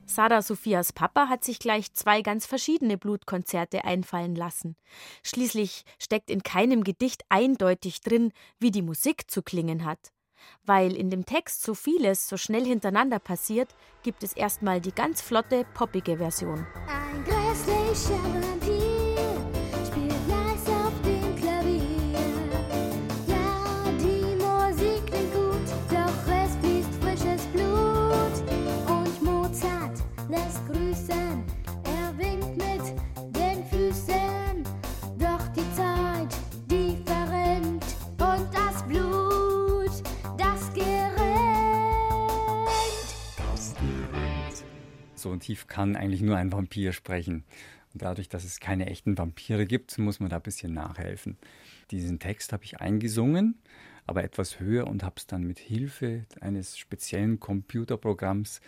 Sarah 0.06 0.42
Sophias 0.42 0.92
Papa 0.92 1.28
hat 1.28 1.44
sich 1.44 1.60
gleich 1.60 1.92
zwei 1.94 2.22
ganz 2.22 2.44
verschiedene 2.44 2.98
Blutkonzerte 2.98 3.84
einfallen 3.84 4.34
lassen. 4.34 4.76
Schließlich 5.22 5.84
steckt 5.98 6.30
in 6.30 6.42
keinem 6.42 6.82
Gedicht 6.82 7.22
eindeutig 7.28 8.00
drin, 8.00 8.32
wie 8.58 8.72
die 8.72 8.82
Musik 8.82 9.30
zu 9.30 9.42
klingen 9.42 9.84
hat. 9.84 10.12
Weil 10.64 10.96
in 10.96 11.10
dem 11.10 11.26
Text 11.26 11.62
so 11.62 11.74
vieles 11.74 12.28
so 12.28 12.36
schnell 12.36 12.64
hintereinander 12.64 13.18
passiert, 13.18 13.68
gibt 14.02 14.22
es 14.24 14.32
erstmal 14.32 14.80
die 14.80 14.92
ganz 14.92 15.20
flotte, 15.20 15.64
poppige 15.74 16.16
Version. 16.16 16.66
Ein 16.88 17.24
grässlicher 17.24 18.22
Vampir 18.24 18.89
So 45.22 45.36
tief 45.36 45.66
kann 45.66 45.96
eigentlich 45.96 46.22
nur 46.22 46.36
ein 46.36 46.52
Vampir 46.52 46.92
sprechen. 46.92 47.44
Und 47.92 48.02
dadurch, 48.02 48.28
dass 48.28 48.44
es 48.44 48.60
keine 48.60 48.86
echten 48.86 49.18
Vampire 49.18 49.66
gibt, 49.66 49.98
muss 49.98 50.20
man 50.20 50.30
da 50.30 50.36
ein 50.36 50.42
bisschen 50.42 50.72
nachhelfen. 50.72 51.36
Diesen 51.90 52.18
Text 52.18 52.52
habe 52.52 52.64
ich 52.64 52.80
eingesungen, 52.80 53.58
aber 54.06 54.22
etwas 54.22 54.60
höher 54.60 54.86
und 54.86 55.02
habe 55.02 55.16
es 55.18 55.26
dann 55.26 55.42
mit 55.42 55.58
Hilfe 55.58 56.24
eines 56.40 56.78
speziellen 56.78 57.40
Computerprogramms 57.40 58.60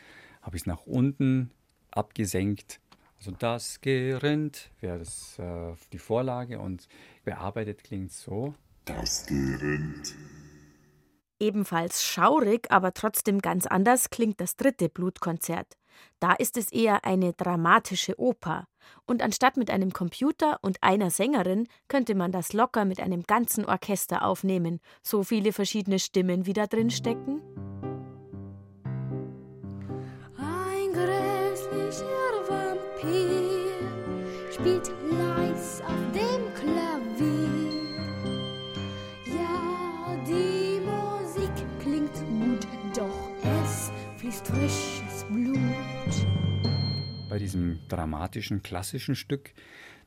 habe 0.43 0.57
ich 0.57 0.63
es 0.63 0.67
nach 0.67 0.87
unten 0.87 1.51
abgesenkt. 1.93 2.81
Also 3.19 3.31
das 3.31 3.81
gerinnt 3.81 4.71
wäre 4.81 4.99
das 4.99 5.39
äh, 5.39 5.75
die 5.93 5.99
Vorlage 5.99 6.59
und 6.59 6.89
bearbeitet 7.25 7.85
klingt 7.85 8.11
so. 8.11 8.55
Das 8.85 9.27
gerinnt. 9.27 10.17
Ebenfalls 11.39 12.05
schaurig, 12.05 12.71
aber 12.71 12.95
trotzdem 12.95 13.41
ganz 13.41 13.67
anders 13.67 14.11
klingt 14.11 14.41
das 14.41 14.57
dritte 14.57 14.89
Blutkonzert. 14.89 15.77
Da 16.21 16.33
ist 16.33 16.57
es 16.57 16.73
eher 16.73 17.05
eine 17.05 17.33
dramatische 17.33 18.19
Oper. 18.19 18.67
Und 19.07 19.23
anstatt 19.23 19.57
mit 19.57 19.71
einem 19.71 19.93
Computer 19.93 20.59
und 20.63 20.83
einer 20.83 21.11
Sängerin 21.11 21.69
könnte 21.89 22.15
man 22.15 22.33
das 22.33 22.53
locker 22.53 22.85
mit 22.85 23.01
einem 23.01 23.23
ganzen 23.25 23.65
Orchester 23.65 24.25
aufnehmen. 24.25 24.81
So 25.03 25.23
viele 25.23 25.53
verschiedene 25.53 25.99
Stimmen, 25.99 26.47
wie 26.47 26.53
da 26.53 26.67
drin 26.67 26.91
stecken. 26.91 27.41
Ein 30.37 30.93
grässlicher 30.93 32.49
Vampir 32.49 33.73
spielt 34.53 35.02
diesem 47.39 47.79
dramatischen, 47.89 48.63
klassischen 48.63 49.15
Stück, 49.15 49.53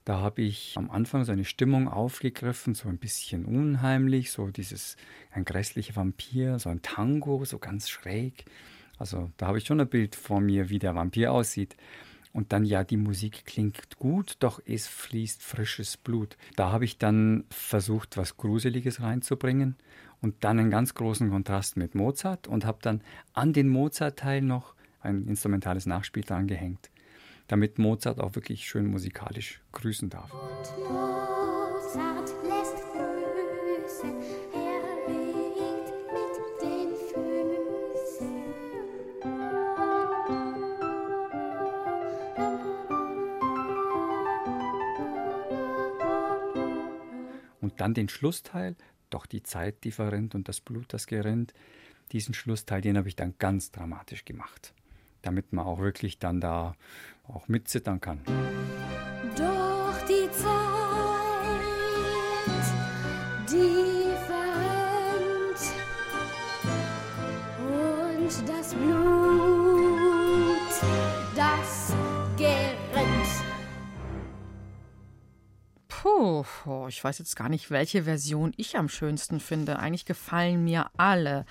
da 0.05 0.19
habe 0.19 0.43
ich 0.43 0.75
am 0.77 0.91
Anfang 0.91 1.25
so 1.25 1.31
eine 1.31 1.45
Stimmung 1.45 1.87
aufgegriffen, 1.87 2.75
so 2.75 2.87
ein 2.87 2.99
bisschen 2.99 3.43
unheimlich, 3.43 4.31
so 4.31 4.49
dieses, 4.49 4.97
ein 5.31 5.45
grässlicher 5.45 5.95
Vampir, 5.95 6.59
so 6.59 6.69
ein 6.69 6.83
Tango, 6.83 7.43
so 7.43 7.57
ganz 7.57 7.89
schräg. 7.89 8.45
Also 8.99 9.31
da 9.37 9.47
habe 9.47 9.57
ich 9.57 9.65
schon 9.65 9.81
ein 9.81 9.89
Bild 9.89 10.15
vor 10.15 10.41
mir, 10.41 10.69
wie 10.69 10.77
der 10.77 10.93
Vampir 10.93 11.31
aussieht. 11.31 11.75
Und 12.33 12.53
dann, 12.53 12.65
ja, 12.65 12.83
die 12.83 12.97
Musik 12.97 13.45
klingt 13.45 13.97
gut, 13.97 14.35
doch 14.41 14.61
es 14.63 14.87
fließt 14.87 15.41
frisches 15.41 15.97
Blut. 15.97 16.37
Da 16.55 16.71
habe 16.71 16.85
ich 16.85 16.99
dann 16.99 17.45
versucht, 17.49 18.15
was 18.15 18.37
Gruseliges 18.37 19.01
reinzubringen 19.01 19.75
und 20.21 20.43
dann 20.43 20.59
einen 20.59 20.69
ganz 20.69 20.93
großen 20.93 21.31
Kontrast 21.31 21.77
mit 21.77 21.95
Mozart 21.95 22.47
und 22.47 22.63
habe 22.63 22.77
dann 22.83 23.01
an 23.33 23.53
den 23.53 23.69
Mozart-Teil 23.69 24.41
noch 24.41 24.75
ein 25.01 25.27
instrumentales 25.27 25.87
Nachspiel 25.87 26.23
dran 26.23 26.45
gehängt 26.45 26.91
damit 27.47 27.77
Mozart 27.79 28.19
auch 28.19 28.35
wirklich 28.35 28.67
schön 28.67 28.87
musikalisch 28.87 29.61
grüßen 29.71 30.09
darf. 30.09 30.31
Mozart 30.77 32.31
lässt 32.43 32.77
grüßen, 32.93 34.13
er 34.53 34.81
winkt 35.07 35.89
mit 36.13 36.35
den 36.61 36.89
Füßen. 36.95 38.43
Und 47.61 47.79
dann 47.79 47.93
den 47.93 48.09
Schlussteil, 48.09 48.75
doch 49.09 49.25
die 49.25 49.43
Zeit, 49.43 49.83
die 49.83 49.91
verrinnt 49.91 50.35
und 50.35 50.47
das 50.47 50.61
Blut, 50.61 50.93
das 50.93 51.07
gerinnt, 51.07 51.53
diesen 52.11 52.33
Schlussteil, 52.33 52.81
den 52.81 52.97
habe 52.97 53.07
ich 53.07 53.15
dann 53.15 53.35
ganz 53.39 53.71
dramatisch 53.71 54.25
gemacht, 54.25 54.73
damit 55.25 55.53
man 55.53 55.65
auch 55.65 55.79
wirklich 55.79 56.19
dann 56.19 56.39
da 56.39 56.75
auch 57.27 57.47
mitzittern 57.47 57.99
kann. 57.99 58.21
Doch 59.35 59.97
die 60.07 60.29
Zeit, 60.31 60.45
die 63.49 64.13
verrennt 64.27 65.61
und 67.59 68.49
das 68.49 68.73
Blut, 68.75 69.95
das 71.35 71.93
gerinnt. 72.37 72.75
Puh, 75.87 76.45
oh, 76.67 76.85
ich 76.87 77.03
weiß 77.03 77.17
jetzt 77.17 77.35
gar 77.35 77.49
nicht, 77.49 77.71
welche 77.71 78.03
Version 78.03 78.53
ich 78.57 78.77
am 78.77 78.89
schönsten 78.89 79.39
finde. 79.39 79.79
Eigentlich 79.79 80.05
gefallen 80.05 80.63
mir 80.63 80.91
alle. 80.97 81.45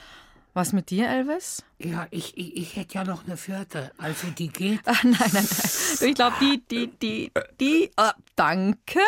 Was 0.57 0.73
mit 0.73 0.91
dir, 0.91 1.09
Elvis? 1.09 1.65
Ja, 1.81 2.07
ich, 2.13 2.39
ich, 2.39 2.57
ich 2.57 2.77
hätte 2.77 2.95
ja 2.95 3.05
noch 3.05 3.25
eine 3.27 3.37
vierte. 3.37 3.91
Also 3.99 4.29
die 4.29 4.47
geht. 4.47 4.79
Ach, 4.85 5.03
nein, 5.03 5.17
nein, 5.19 5.31
nein. 5.33 6.09
Ich 6.09 6.15
glaube, 6.15 6.37
die, 6.41 6.63
die, 6.71 6.87
die, 6.97 7.33
die. 7.59 7.91
Oh, 7.97 8.11
danke. 8.37 9.01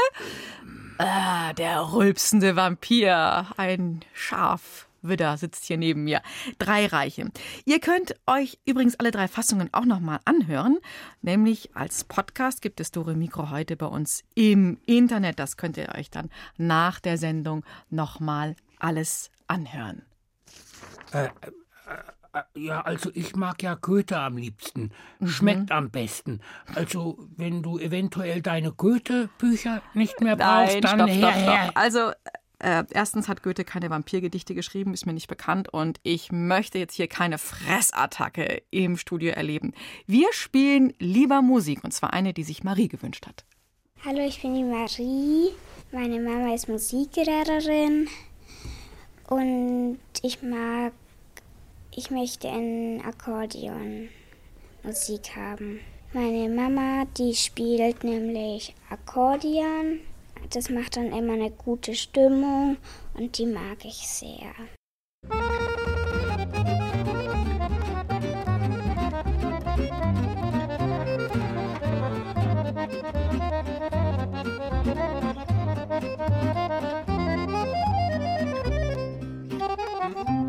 Ah, 0.99 1.53
der 1.53 1.93
rülpsende 1.93 2.57
Vampir. 2.57 3.47
Ein 3.57 4.01
Schafwidder 4.13 5.37
sitzt 5.37 5.67
hier 5.67 5.77
neben 5.77 6.03
mir. 6.03 6.21
Drei 6.59 6.87
Reiche. 6.87 7.31
Ihr 7.65 7.79
könnt 7.79 8.17
euch 8.27 8.59
übrigens 8.65 8.99
alle 8.99 9.13
drei 9.13 9.29
Fassungen 9.29 9.73
auch 9.73 9.85
nochmal 9.85 10.19
anhören. 10.25 10.79
Nämlich 11.23 11.77
als 11.77 12.03
Podcast 12.03 12.61
gibt 12.61 12.81
es 12.81 12.91
Dore 12.91 13.15
Mikro 13.15 13.51
heute 13.51 13.77
bei 13.77 13.87
uns 13.87 14.25
im 14.35 14.79
Internet. 14.85 15.39
Das 15.39 15.57
könnt 15.57 15.77
ihr 15.77 15.95
euch 15.95 16.11
dann 16.11 16.29
nach 16.57 16.99
der 16.99 17.19
Sendung 17.19 17.65
nochmal 17.89 18.57
alles 18.81 19.31
anhören. 19.47 20.03
Äh, 21.13 21.25
äh, 21.25 21.29
äh, 22.33 22.43
ja, 22.55 22.81
also 22.83 23.11
ich 23.15 23.35
mag 23.37 23.63
ja 23.63 23.75
Goethe 23.75 24.19
am 24.19 24.37
liebsten. 24.37 24.91
Schmeckt 25.25 25.71
am 25.71 25.91
besten. 25.91 26.41
Also, 26.75 27.19
wenn 27.37 27.63
du 27.63 27.79
eventuell 27.79 28.43
deine 28.43 28.73
Goethe-Bücher 28.73 29.83
nicht 29.95 30.21
mehr 30.21 30.37
brauchst, 30.37 30.83
Nein, 30.83 30.83
dann 30.83 30.99
stopp, 30.99 31.09
her, 31.09 31.19
stopp, 31.19 31.35
her. 31.35 31.63
stopp. 31.65 31.77
Also, 31.77 32.11
äh, 32.59 32.85
erstens 32.91 33.29
hat 33.29 33.43
Goethe 33.43 33.65
keine 33.65 33.91
Vampirgedichte 33.91 34.55
geschrieben, 34.55 34.95
ist 34.95 35.07
mir 35.07 35.13
nicht 35.13 35.29
bekannt 35.29 35.69
und 35.69 36.01
ich 36.03 36.33
möchte 36.33 36.79
jetzt 36.79 36.95
hier 36.95 37.07
keine 37.07 37.39
Fressattacke 37.39 38.63
im 38.71 38.97
Studio 38.97 39.33
erleben. 39.33 39.73
Wir 40.07 40.29
spielen 40.33 40.95
lieber 40.99 41.43
Musik 41.43 41.85
und 41.85 41.93
zwar 41.93 42.13
eine, 42.13 42.33
die 42.33 42.45
sich 42.45 42.65
Marie 42.65 42.89
gewünscht 42.89 43.27
hat. 43.27 43.45
Hallo, 44.05 44.21
ich 44.27 44.41
bin 44.41 44.55
die 44.55 44.65
Marie. 44.65 45.51
Meine 45.93 46.21
Mama 46.21 46.55
ist 46.55 46.69
Musiklehrerin 46.69 48.09
und 49.29 49.99
ich 50.23 50.43
mag, 50.43 50.93
ich 51.95 52.11
möchte 52.11 52.49
ein 52.49 53.03
Akkordeon 53.05 54.09
Musik 54.83 55.35
haben. 55.35 55.81
Meine 56.13 56.49
Mama, 56.49 57.05
die 57.19 57.35
spielt 57.35 58.05
nämlich 58.05 58.75
Akkordeon. 58.89 60.01
Das 60.51 60.71
macht 60.71 60.97
dann 60.97 61.13
immer 61.13 61.33
eine 61.33 61.51
gute 61.51 61.95
Stimmung 61.95 62.77
und 63.15 63.37
die 63.39 63.47
mag 63.47 63.85
ich 63.85 64.07
sehr. 64.07 64.55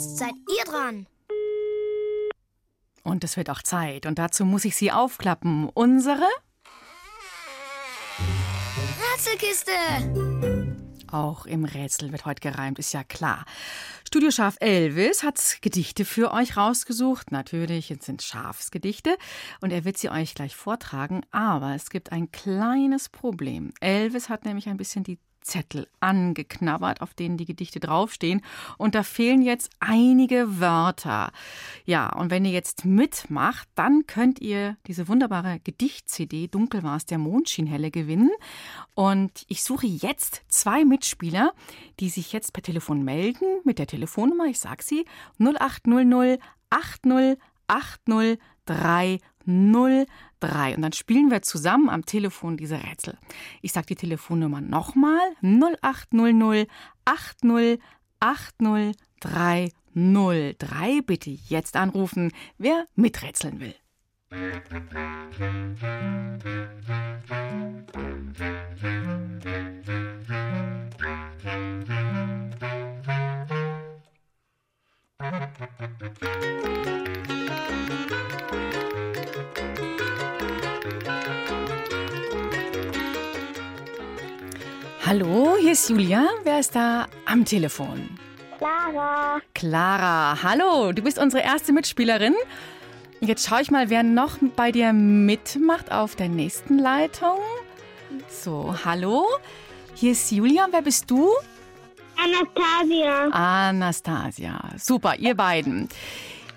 Jetzt 0.00 0.16
seid 0.16 0.32
ihr 0.48 0.64
dran. 0.64 1.06
Und 3.02 3.22
es 3.22 3.36
wird 3.36 3.50
auch 3.50 3.60
Zeit 3.60 4.06
und 4.06 4.18
dazu 4.18 4.46
muss 4.46 4.64
ich 4.64 4.74
sie 4.74 4.90
aufklappen. 4.90 5.68
Unsere 5.68 6.26
Rätselkiste. 9.12 9.72
Auch 11.12 11.44
im 11.44 11.66
Rätsel 11.66 12.12
wird 12.12 12.24
heute 12.24 12.40
gereimt, 12.40 12.78
ist 12.78 12.94
ja 12.94 13.04
klar. 13.04 13.44
Studioschaf 14.06 14.56
Elvis 14.60 15.22
hat 15.22 15.58
Gedichte 15.60 16.06
für 16.06 16.32
euch 16.32 16.56
rausgesucht. 16.56 17.30
Natürlich, 17.30 17.90
es 17.90 18.06
sind 18.06 18.22
Schafsgedichte 18.22 19.18
und 19.60 19.70
er 19.70 19.84
wird 19.84 19.98
sie 19.98 20.08
euch 20.08 20.34
gleich 20.34 20.56
vortragen. 20.56 21.26
Aber 21.30 21.74
es 21.74 21.90
gibt 21.90 22.10
ein 22.10 22.32
kleines 22.32 23.10
Problem. 23.10 23.74
Elvis 23.80 24.30
hat 24.30 24.46
nämlich 24.46 24.66
ein 24.70 24.78
bisschen 24.78 25.04
die 25.04 25.18
Zettel 25.40 25.88
angeknabbert, 26.00 27.00
auf 27.00 27.14
denen 27.14 27.36
die 27.36 27.46
Gedichte 27.46 27.80
draufstehen. 27.80 28.42
Und 28.78 28.94
da 28.94 29.02
fehlen 29.02 29.42
jetzt 29.42 29.70
einige 29.80 30.60
Wörter. 30.60 31.32
Ja, 31.84 32.12
und 32.16 32.30
wenn 32.30 32.44
ihr 32.44 32.52
jetzt 32.52 32.84
mitmacht, 32.84 33.68
dann 33.74 34.06
könnt 34.06 34.40
ihr 34.40 34.76
diese 34.86 35.08
wunderbare 35.08 35.60
Gedicht-CD 35.64 36.48
Dunkel 36.48 36.82
war 36.82 36.96
es 36.96 37.06
der 37.06 37.18
Mond 37.18 37.48
schien 37.48 37.66
helle 37.66 37.90
gewinnen. 37.90 38.30
Und 38.94 39.44
ich 39.48 39.62
suche 39.62 39.86
jetzt 39.86 40.42
zwei 40.48 40.84
Mitspieler, 40.84 41.52
die 42.00 42.08
sich 42.08 42.32
jetzt 42.32 42.52
per 42.52 42.62
Telefon 42.62 43.02
melden 43.04 43.46
mit 43.64 43.78
der 43.78 43.86
Telefonnummer, 43.86 44.46
ich 44.46 44.58
sag 44.60 44.82
sie, 44.82 45.04
0800 45.38 46.40
80 46.70 47.38
80 47.66 48.38
drei. 50.40 50.74
Und 50.74 50.82
dann 50.82 50.92
spielen 50.92 51.30
wir 51.30 51.42
zusammen 51.42 51.88
am 51.88 52.04
Telefon 52.04 52.56
diese 52.56 52.82
Rätsel. 52.82 53.16
Ich 53.62 53.72
sage 53.72 53.86
die 53.86 53.96
Telefonnummer 53.96 54.60
nochmal. 54.60 55.20
0800 55.42 56.68
80 57.04 57.80
80 58.20 58.96
303. 59.20 61.02
Bitte 61.02 61.30
jetzt 61.30 61.76
anrufen, 61.76 62.32
wer 62.58 62.86
miträtseln 62.94 63.60
will. 63.60 63.74
Musik 64.32 65.20
Hallo, 85.10 85.56
hier 85.60 85.72
ist 85.72 85.90
Julia. 85.90 86.28
Wer 86.44 86.60
ist 86.60 86.76
da 86.76 87.08
am 87.26 87.44
Telefon? 87.44 88.16
Clara. 88.58 89.40
Clara, 89.54 90.40
hallo, 90.40 90.92
du 90.92 91.02
bist 91.02 91.18
unsere 91.18 91.42
erste 91.42 91.72
Mitspielerin. 91.72 92.36
Jetzt 93.20 93.48
schaue 93.48 93.62
ich 93.62 93.72
mal, 93.72 93.90
wer 93.90 94.04
noch 94.04 94.38
bei 94.54 94.70
dir 94.70 94.92
mitmacht 94.92 95.90
auf 95.90 96.14
der 96.14 96.28
nächsten 96.28 96.78
Leitung. 96.78 97.38
So, 98.28 98.72
hallo, 98.84 99.26
hier 99.96 100.12
ist 100.12 100.30
Julia. 100.30 100.68
Wer 100.70 100.82
bist 100.82 101.10
du? 101.10 101.28
Anastasia. 102.16 103.30
Anastasia. 103.32 104.60
Super, 104.76 105.16
ihr 105.18 105.34
beiden. 105.34 105.88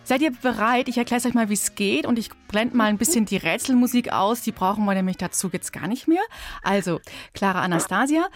Seid 0.05 0.21
ihr 0.21 0.31
bereit? 0.31 0.89
Ich 0.89 0.97
erkläre 0.97 1.25
euch 1.25 1.33
mal, 1.33 1.49
wie 1.49 1.53
es 1.53 1.75
geht 1.75 2.05
und 2.05 2.19
ich 2.19 2.29
blende 2.49 2.75
mal 2.75 2.85
ein 2.85 2.97
bisschen 2.97 3.25
die 3.25 3.37
Rätselmusik 3.37 4.11
aus. 4.11 4.41
Die 4.41 4.51
brauchen 4.51 4.83
wir 4.83 4.93
nämlich 4.93 5.17
dazu 5.17 5.49
jetzt 5.51 5.71
gar 5.71 5.87
nicht 5.87 6.07
mehr. 6.09 6.21
Also, 6.61 6.99
Clara 7.33 7.61
Anastasia, 7.61 8.27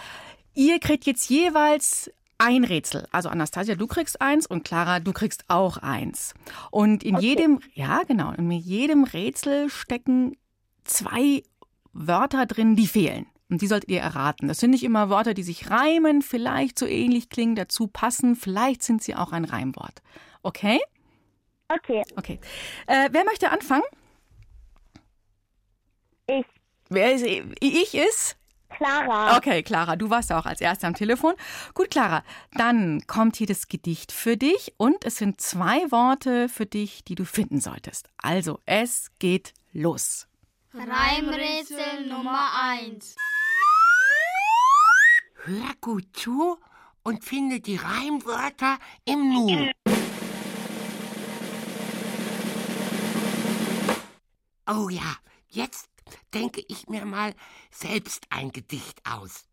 ihr 0.54 0.80
kriegt 0.80 1.06
jetzt 1.06 1.30
jeweils 1.30 2.10
ein 2.38 2.64
Rätsel. 2.64 3.06
Also 3.12 3.30
Anastasia, 3.30 3.76
du 3.76 3.88
kriegst 3.88 4.22
eins 4.22 4.48
und 4.48 4.64
Clara, 4.64 5.02
du 5.02 5.12
kriegst 5.12 5.44
auch 5.50 5.78
eins. 5.78 6.34
Und 6.72 7.04
in 7.04 7.18
jedem, 7.18 7.60
ja 7.74 8.04
genau, 8.04 8.32
in 8.32 8.50
jedem 8.52 9.04
Rätsel 9.04 9.70
stecken 9.70 10.38
zwei 10.86 11.44
Wörter 11.92 12.46
drin, 12.46 12.76
die 12.76 12.88
fehlen. 12.88 13.26
Und 13.50 13.62
die 13.62 13.68
solltet 13.68 13.90
ihr 13.90 14.02
erraten. 14.02 14.48
Das 14.48 14.60
sind 14.60 14.72
nicht 14.72 14.84
immer 14.84 15.10
Wörter, 15.10 15.34
die 15.34 15.44
sich 15.44 15.70
reimen, 15.70 16.22
vielleicht 16.22 16.78
so 16.78 16.86
ähnlich 16.86 17.30
klingen, 17.30 17.56
dazu 17.56 17.88
passen, 17.88 18.36
vielleicht 18.36 18.84
sind 18.84 19.02
sie 19.02 19.16
auch 19.16 19.32
ein 19.32 19.46
Reimwort. 19.46 20.02
Okay? 20.44 20.80
Okay. 21.70 22.04
Okay. 22.16 22.40
Äh, 22.88 23.10
wer 23.12 23.24
möchte 23.26 23.52
anfangen? 23.52 23.84
Ich. 26.28 26.46
Wer 26.90 27.14
ist, 27.14 27.26
ich 27.26 27.94
ist? 27.94 28.38
Clara. 28.70 29.38
Okay, 29.38 29.64
Clara, 29.64 29.96
du 29.96 30.10
warst 30.10 30.32
auch 30.32 30.46
als 30.46 30.62
Erste 30.62 30.88
am 30.88 30.94
Telefon. 30.94 31.34
Gut, 31.74 31.90
Clara, 31.90 32.24
dann 32.54 33.02
kommt 33.08 33.38
hier 33.38 33.48
das 33.48 33.68
Gedicht 33.68 34.12
für 34.12 34.38
dich 34.38 34.74
und 34.78 35.06
es 35.06 35.18
sind 35.18 35.42
zwei 35.42 35.90
Worte 35.92 36.50
für 36.50 36.66
dich, 36.66 37.04
die 37.04 37.16
du 37.16 37.26
finden 37.26 37.60
solltest. 37.60 38.10
Also, 38.18 38.60
es 38.66 39.10
geht 39.20 39.54
los. 39.74 40.28
Reimrätsel 40.74 42.08
Nummer 42.08 42.50
1. 42.80 43.16
Hör 45.46 45.72
gut 45.82 46.06
zu 46.14 46.58
und 47.04 47.24
finde 47.24 47.62
die 47.62 47.78
Reimwörter 47.78 48.78
im 49.06 49.34
Nu. 49.34 49.72
Oh 54.68 54.90
ja, 54.90 55.18
jetzt 55.48 55.90
denke 56.34 56.64
ich 56.68 56.88
mir 56.88 57.06
mal 57.06 57.34
selbst 57.72 58.28
ein 58.30 58.52
Gedicht 58.52 59.00
aus. 59.06 59.46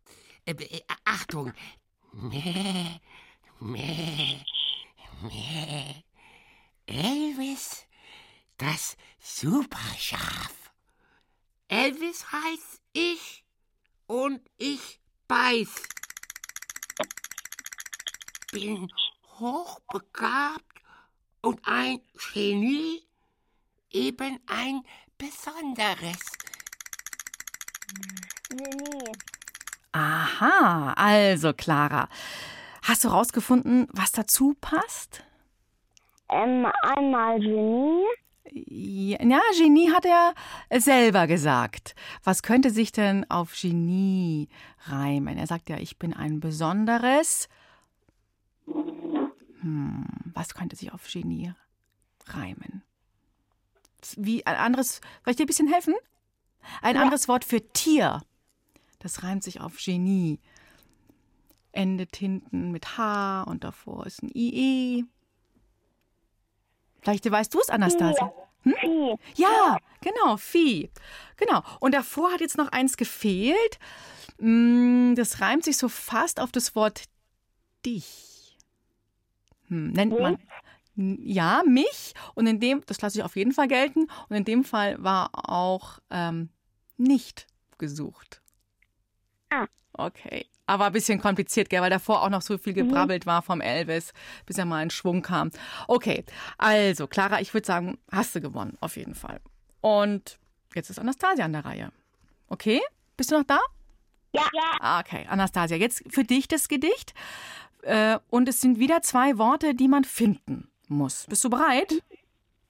Äh, 0.45 0.53
äh, 0.53 0.81
Achtung. 1.05 1.53
Mäh, 2.13 3.01
mäh, 3.61 4.41
mäh. 5.23 6.03
Elvis, 6.87 7.87
das 8.59 8.97
Superschaf. 9.21 10.73
Elvis 11.69 12.31
heißt 12.31 12.83
ich 12.93 13.45
und 14.07 14.41
ich 14.59 15.01
beiß. 15.29 15.83
Bin 18.53 18.93
hochbegabt 19.39 20.81
und 21.41 21.61
ein 21.67 22.01
Genie, 22.33 23.07
eben 23.91 24.41
ein 24.47 24.83
besonderes. 25.25 26.19
Genie. 28.49 29.13
Aha, 29.93 30.95
also 30.97 31.53
Clara, 31.53 32.09
hast 32.83 33.05
du 33.05 33.09
rausgefunden, 33.09 33.87
was 33.93 34.13
dazu 34.13 34.55
passt? 34.61 35.25
Ähm, 36.29 36.67
einmal 36.83 37.39
Genie. 37.39 38.05
Ja, 38.51 39.41
Genie 39.57 39.91
hat 39.93 40.05
er 40.05 40.35
selber 40.81 41.27
gesagt. 41.27 41.95
Was 42.23 42.43
könnte 42.43 42.71
sich 42.71 42.93
denn 42.93 43.29
auf 43.31 43.55
Genie 43.59 44.49
reimen? 44.87 45.39
Er 45.39 45.47
sagt 45.47 45.71
ja, 45.71 45.79
ich 45.79 45.99
bin 45.99 46.13
ein 46.13 46.41
besonderes. 46.41 47.49
Hm, 48.67 50.07
was 50.35 50.55
könnte 50.55 50.77
sich 50.77 50.93
auf 50.93 51.07
Genie 51.11 51.53
reimen? 52.27 52.83
Wie 54.17 54.45
ein 54.47 54.57
anderes, 54.57 55.01
soll 55.25 55.31
ich 55.33 55.37
dir 55.37 55.45
ein 55.45 55.47
bisschen 55.47 55.69
helfen? 55.73 55.95
Ein 56.83 56.97
Ja. 56.97 57.03
anderes 57.03 57.29
Wort 57.29 57.45
für 57.45 57.61
Tier. 57.73 58.23
Das 58.99 59.23
reimt 59.23 59.43
sich 59.45 59.61
auf 59.61 59.77
Genie. 59.77 60.41
Endet 61.73 62.17
hinten 62.17 62.71
mit 62.71 62.97
H 62.97 63.43
und 63.43 63.65
davor 63.65 64.07
ist 64.07 64.23
ein 64.23 64.31
IE. 64.35 65.05
Vielleicht 67.03 67.31
weißt 67.31 67.53
du 67.53 67.61
es, 67.61 67.69
Anastasia. 67.69 68.33
Hm? 68.63 68.75
Vieh. 68.81 69.17
Ja, 69.35 69.77
genau, 70.01 70.37
Vieh. 70.39 70.91
Genau. 71.37 71.63
Und 71.81 71.93
davor 71.95 72.33
hat 72.33 72.41
jetzt 72.41 72.57
noch 72.57 72.69
eins 72.73 72.97
gefehlt. 72.97 73.79
Mm, 74.39 75.15
Das 75.15 75.41
reimt 75.43 75.65
sich 75.65 75.77
so 75.77 75.89
fast 75.91 76.41
auf 76.41 76.51
das 76.51 76.75
Wort 76.75 77.05
dich. 77.85 78.57
Hm, 79.69 79.93
nennt 79.93 80.19
man. 80.19 80.39
Ja, 80.97 81.63
mich. 81.67 82.15
Und 82.35 82.47
in 82.47 82.61
dem, 82.61 82.83
das 82.87 83.01
lasse 83.01 83.19
ich 83.19 83.25
auf 83.25 83.37
jeden 83.37 83.53
Fall 83.53 83.69
gelten. 83.69 84.07
Und 84.29 84.37
in 84.37 84.45
dem 84.45 84.65
Fall 84.65 85.03
war 85.03 85.31
auch 85.33 85.99
ähm, 86.11 86.51
nicht 86.97 87.47
gesucht. 87.79 88.41
Ah. 89.51 89.67
Okay. 89.93 90.47
Aber 90.67 90.87
ein 90.87 90.93
bisschen 90.93 91.21
kompliziert, 91.21 91.69
gell, 91.69 91.83
weil 91.83 91.91
davor 91.91 92.23
auch 92.23 92.31
noch 92.31 92.41
so 92.43 92.57
viel 92.57 92.73
gebrabbelt 92.73 93.27
war 93.27 93.43
vom 93.43 93.61
Elvis, 93.61 94.13
bis 94.47 94.57
er 94.57 94.65
mal 94.65 94.83
in 94.83 94.89
Schwung 94.91 95.21
kam. 95.21 95.51
Okay, 95.89 96.25
also 96.57 97.07
Clara, 97.07 97.41
ich 97.43 97.53
würde 97.53 97.67
sagen, 97.67 97.99
hast 98.11 98.35
du 98.35 98.41
gewonnen, 98.41 98.79
auf 98.81 98.97
jeden 98.97 99.15
Fall. 99.15 99.41
Und 99.83 100.39
jetzt 100.75 100.89
ist 100.89 100.99
Anastasia 100.99 101.45
an 101.45 101.53
der 101.53 101.67
Reihe. 101.67 101.93
Okay? 102.49 102.81
Bist 103.19 103.31
du 103.31 103.37
noch 103.37 103.45
da? 103.45 103.61
Ja. 104.33 104.49
Ah, 104.81 105.01
Okay, 105.01 105.27
Anastasia, 105.29 105.77
jetzt 105.77 106.03
für 106.09 106.25
dich 106.25 106.49
das 106.49 106.69
Gedicht. 106.69 107.13
Äh, 107.83 108.19
Und 108.31 108.49
es 108.49 108.63
sind 108.63 108.79
wieder 108.79 109.03
zwei 109.03 109.37
Worte, 109.37 109.75
die 109.75 109.89
man 109.89 110.05
finden 110.05 110.69
muss. 110.89 111.27
Bist 111.29 111.45
du 111.45 111.51
bereit? 111.51 112.03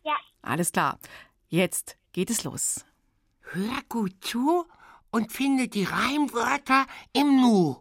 Ja. 0.02 0.16
Alles 0.42 0.72
klar. 0.72 0.98
Jetzt 1.48 1.96
geht 2.12 2.30
es 2.30 2.44
los. 2.44 2.84
Hör 3.52 3.82
gut 3.88 4.24
zu 4.24 4.66
und 5.10 5.32
finde 5.32 5.68
die 5.68 5.84
Reimwörter 5.84 6.86
im 7.12 7.40
Nu. 7.40 7.76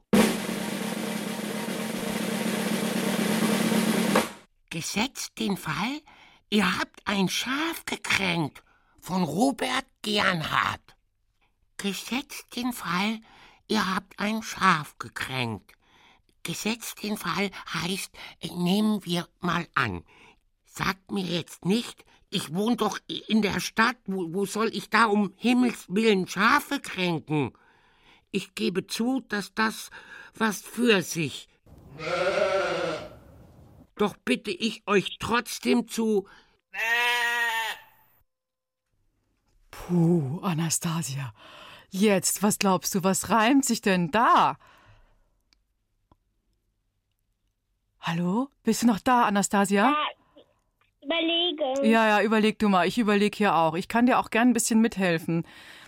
Gesetzt 4.69 5.39
den 5.39 5.55
Fall, 5.55 6.01
ihr 6.49 6.79
habt 6.79 7.01
ein 7.05 7.29
Schaf 7.29 7.85
gekränkt 7.85 8.63
von 8.99 9.23
Robert 9.23 9.85
Gernhardt. 10.01 10.95
Gesetzt 11.77 12.55
den 12.55 12.73
Fall, 12.73 13.19
ihr 13.67 13.93
habt 13.93 14.17
ein 14.19 14.41
Schaf 14.41 14.97
gekränkt. 14.97 15.73
Gesetzt 16.43 17.03
den 17.03 17.17
Fall 17.17 17.51
heißt, 17.73 18.11
nehmen 18.55 19.05
wir 19.05 19.27
mal 19.39 19.67
an. 19.75 20.03
Sagt 20.75 21.11
mir 21.11 21.23
jetzt 21.23 21.65
nicht, 21.65 22.03
ich 22.31 22.51
wohne 22.51 22.77
doch 22.77 22.97
in 23.27 23.43
der 23.43 23.59
Stadt, 23.59 23.97
wo, 24.07 24.33
wo 24.33 24.47
soll 24.47 24.75
ich 24.75 24.89
da 24.89 25.05
um 25.05 25.31
Himmels 25.35 25.85
willen 25.87 26.27
Schafe 26.27 26.79
kränken? 26.79 27.53
Ich 28.31 28.55
gebe 28.55 28.87
zu, 28.87 29.21
dass 29.29 29.53
das 29.53 29.91
was 30.33 30.63
für 30.63 31.03
sich. 31.03 31.47
Doch 33.97 34.17
bitte 34.25 34.49
ich 34.49 34.81
euch 34.87 35.17
trotzdem 35.19 35.87
zu. 35.87 36.27
Puh, 39.69 40.39
Anastasia. 40.41 41.35
Jetzt, 41.91 42.41
was 42.41 42.57
glaubst 42.57 42.95
du, 42.95 43.03
was 43.03 43.29
reimt 43.29 43.63
sich 43.63 43.81
denn 43.81 44.09
da? 44.09 44.57
Hallo? 47.99 48.49
Bist 48.63 48.81
du 48.81 48.87
noch 48.87 48.99
da, 48.99 49.25
Anastasia? 49.25 49.95
Überlege. 51.03 51.87
Ja, 51.87 52.07
ja, 52.07 52.21
überleg 52.21 52.59
du 52.59 52.69
mal. 52.69 52.87
Ich 52.87 52.97
überlege 52.97 53.37
hier 53.37 53.55
auch. 53.55 53.75
Ich 53.75 53.87
kann 53.87 54.05
dir 54.05 54.19
auch 54.19 54.29
gern 54.29 54.49
ein 54.49 54.53
bisschen 54.53 54.81
mithelfen. 54.81 55.45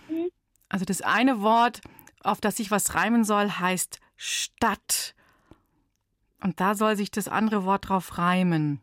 Mhm. 0.08 0.30
Also 0.68 0.84
das 0.84 1.02
eine 1.02 1.42
Wort, 1.42 1.80
auf 2.22 2.40
das 2.40 2.56
sich 2.56 2.70
was 2.70 2.94
reimen 2.94 3.24
soll, 3.24 3.50
heißt 3.50 4.00
Stadt. 4.16 5.14
Und 6.42 6.60
da 6.60 6.74
soll 6.74 6.96
sich 6.96 7.10
das 7.10 7.28
andere 7.28 7.64
Wort 7.64 7.88
drauf 7.88 8.18
reimen. 8.18 8.80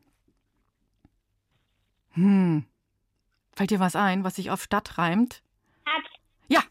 Hm. 2.12 2.66
Fällt 3.56 3.70
dir 3.70 3.80
was 3.80 3.96
ein, 3.96 4.24
was 4.24 4.36
sich 4.36 4.52
auf 4.52 4.64
Stadt 4.64 4.98
reimt? 4.98 5.44
Hat. 5.86 6.04
Ja, 6.48 6.62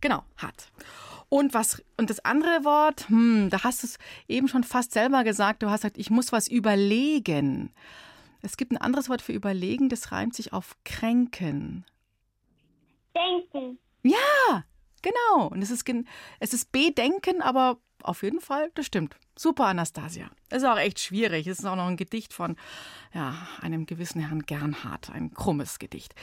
genau, 0.00 0.24
hat. 0.36 0.70
Und 1.28 1.54
was 1.54 1.82
und 1.96 2.10
das 2.10 2.24
andere 2.24 2.64
Wort, 2.64 3.08
hm, 3.08 3.48
da 3.50 3.64
hast 3.64 3.82
du 3.82 3.86
es 3.86 3.98
eben 4.28 4.48
schon 4.48 4.64
fast 4.64 4.92
selber 4.92 5.24
gesagt. 5.24 5.62
Du 5.62 5.70
hast 5.70 5.82
gesagt, 5.82 5.98
ich 5.98 6.10
muss 6.10 6.32
was 6.32 6.48
überlegen. 6.48 7.72
Es 8.44 8.56
gibt 8.56 8.72
ein 8.72 8.76
anderes 8.76 9.08
Wort 9.08 9.22
für 9.22 9.32
überlegen, 9.32 9.88
das 9.88 10.12
reimt 10.12 10.34
sich 10.34 10.52
auf 10.52 10.76
kränken. 10.84 11.84
Denken. 13.14 13.78
Ja, 14.02 14.64
genau. 15.02 15.48
Und 15.48 15.62
es 15.62 15.70
ist 15.70 15.88
es 16.40 16.52
ist 16.52 16.70
bedenken, 16.70 17.40
aber 17.40 17.78
auf 18.02 18.22
jeden 18.22 18.40
Fall, 18.40 18.70
das 18.74 18.84
stimmt. 18.84 19.16
Super, 19.36 19.66
Anastasia. 19.66 20.30
Ist 20.50 20.64
auch 20.64 20.76
echt 20.76 21.00
schwierig. 21.00 21.46
Es 21.46 21.58
ist 21.58 21.64
auch 21.64 21.74
noch 21.74 21.86
ein 21.86 21.96
Gedicht 21.96 22.34
von 22.34 22.56
ja, 23.14 23.48
einem 23.62 23.86
gewissen 23.86 24.20
Herrn 24.20 24.42
Gernhardt, 24.42 25.10
ein 25.10 25.32
krummes 25.32 25.78
Gedicht. 25.78 26.14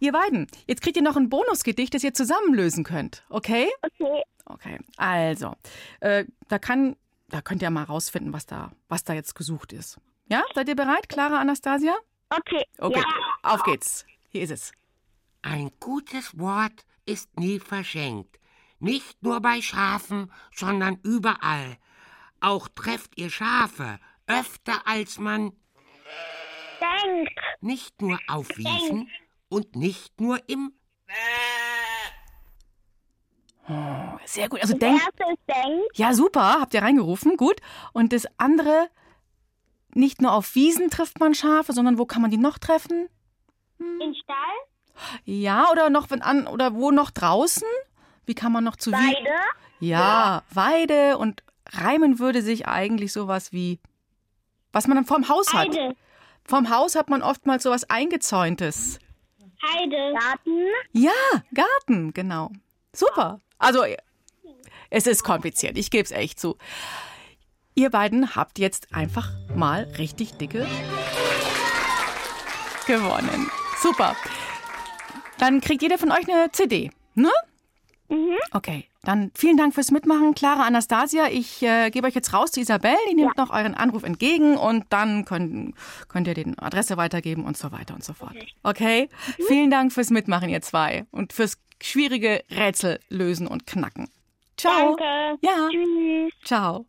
Ihr 0.00 0.12
beiden, 0.12 0.46
jetzt 0.66 0.80
kriegt 0.80 0.96
ihr 0.96 1.02
noch 1.02 1.16
ein 1.16 1.28
Bonusgedicht, 1.28 1.92
das 1.92 2.02
ihr 2.02 2.14
zusammenlösen 2.14 2.82
könnt, 2.82 3.24
okay? 3.28 3.68
Okay. 3.82 4.22
Okay, 4.50 4.78
also, 4.96 5.52
äh, 6.00 6.24
da 6.48 6.58
kann, 6.58 6.96
da 7.28 7.42
könnt 7.42 7.60
ihr 7.60 7.68
mal 7.68 7.84
rausfinden, 7.84 8.32
was 8.32 8.46
da, 8.46 8.72
was 8.88 9.04
da 9.04 9.12
jetzt 9.12 9.34
gesucht 9.34 9.74
ist. 9.74 9.98
Ja, 10.28 10.42
seid 10.54 10.68
ihr 10.68 10.76
bereit, 10.76 11.08
Clara, 11.08 11.40
Anastasia? 11.40 11.94
Okay. 12.30 12.62
Okay, 12.78 12.98
Ja. 13.00 13.04
auf 13.42 13.62
geht's. 13.62 14.04
Hier 14.30 14.42
ist 14.42 14.50
es. 14.50 14.72
Ein 15.42 15.70
gutes 15.80 16.38
Wort 16.38 16.84
ist 17.06 17.38
nie 17.38 17.58
verschenkt. 17.58 18.38
Nicht 18.80 19.22
nur 19.22 19.40
bei 19.40 19.62
Schafen, 19.62 20.30
sondern 20.54 20.98
überall. 21.02 21.78
Auch 22.40 22.68
trefft 22.68 23.16
ihr 23.18 23.30
Schafe 23.30 23.98
öfter 24.26 24.86
als 24.86 25.18
man 25.18 25.52
denkt. 26.80 27.40
Nicht 27.60 28.00
nur 28.02 28.18
auf 28.28 28.48
Wiesen 28.56 29.08
und 29.48 29.74
nicht 29.76 30.20
nur 30.20 30.38
im 30.48 30.72
Oh, 33.70 34.18
sehr 34.24 34.48
gut. 34.48 34.62
Also 34.62 34.74
denk, 34.78 34.98
denkt. 35.46 35.98
ja, 35.98 36.14
super, 36.14 36.58
habt 36.60 36.72
ihr 36.72 36.80
reingerufen, 36.82 37.36
gut. 37.36 37.60
Und 37.92 38.14
das 38.14 38.26
andere, 38.38 38.88
nicht 39.94 40.20
nur 40.22 40.32
auf 40.32 40.54
Wiesen 40.54 40.90
trifft 40.90 41.20
man 41.20 41.34
Schafe, 41.34 41.72
sondern 41.72 41.98
wo 41.98 42.04
kann 42.06 42.22
man 42.22 42.30
die 42.30 42.36
noch 42.36 42.58
treffen? 42.58 43.08
Im 43.78 44.14
Stall. 44.14 45.16
Ja, 45.24 45.70
oder 45.70 45.90
noch 45.90 46.10
wenn 46.10 46.22
an 46.22 46.46
oder 46.46 46.74
wo 46.74 46.90
noch 46.90 47.10
draußen? 47.10 47.66
Wie 48.26 48.34
kann 48.34 48.52
man 48.52 48.64
noch 48.64 48.76
zu 48.76 48.90
Wie- 48.90 48.94
Weide. 48.96 49.34
Ja, 49.80 50.42
Weide 50.52 51.18
und 51.18 51.42
reimen 51.70 52.18
würde 52.18 52.42
sich 52.42 52.66
eigentlich 52.66 53.12
sowas 53.12 53.52
wie 53.52 53.78
was 54.72 54.86
man 54.86 54.96
dann 54.96 55.06
vorm 55.06 55.28
Haus 55.28 55.52
hat. 55.52 55.68
Heide. 55.68 55.94
Vorm 56.44 56.68
Haus 56.70 56.94
hat 56.94 57.08
man 57.10 57.22
oftmals 57.22 57.62
sowas 57.62 57.88
eingezäuntes. 57.88 58.98
Heide. 59.62 60.12
Garten. 60.18 60.66
Ja, 60.92 61.10
Garten, 61.54 62.12
genau. 62.12 62.50
Super. 62.92 63.40
Also 63.58 63.84
es 64.90 65.06
ist 65.06 65.22
kompliziert, 65.24 65.76
ich 65.78 65.90
gebe 65.90 66.04
es 66.04 66.10
echt 66.10 66.38
zu. 66.40 66.56
Ihr 67.78 67.90
beiden 67.90 68.34
habt 68.34 68.58
jetzt 68.58 68.92
einfach 68.92 69.30
mal 69.54 69.84
richtig 69.98 70.32
dicke 70.32 70.66
gewonnen. 72.88 73.48
Super. 73.80 74.16
Dann 75.38 75.60
kriegt 75.60 75.82
jeder 75.82 75.96
von 75.96 76.10
euch 76.10 76.28
eine 76.28 76.50
CD, 76.50 76.90
ne? 77.14 77.30
Okay, 78.50 78.86
dann 79.04 79.30
vielen 79.32 79.56
Dank 79.56 79.74
fürs 79.74 79.92
Mitmachen, 79.92 80.34
Clara 80.34 80.66
Anastasia. 80.66 81.28
Ich 81.28 81.62
äh, 81.62 81.90
gebe 81.90 82.08
euch 82.08 82.16
jetzt 82.16 82.32
raus 82.32 82.50
zu 82.50 82.58
Isabel, 82.58 82.96
die 83.12 83.14
nimmt 83.14 83.36
noch 83.36 83.50
euren 83.50 83.74
Anruf 83.74 84.02
entgegen 84.02 84.56
und 84.56 84.86
dann 84.88 85.24
könnt, 85.24 85.76
könnt 86.08 86.26
ihr 86.26 86.34
den 86.34 86.58
Adresse 86.58 86.96
weitergeben 86.96 87.44
und 87.44 87.56
so 87.56 87.70
weiter 87.70 87.94
und 87.94 88.02
so 88.02 88.12
fort. 88.12 88.34
Okay? 88.64 89.08
Vielen 89.46 89.70
Dank 89.70 89.92
fürs 89.92 90.10
Mitmachen, 90.10 90.48
ihr 90.48 90.62
zwei, 90.62 91.06
und 91.12 91.32
fürs 91.32 91.58
schwierige 91.80 92.42
Rätsel 92.50 92.98
lösen 93.08 93.46
und 93.46 93.68
knacken. 93.68 94.10
Ciao. 94.56 94.96
Danke. 94.96 95.38
Ja. 95.42 95.68
Tschüss. 95.70 96.32
Ciao. 96.42 96.84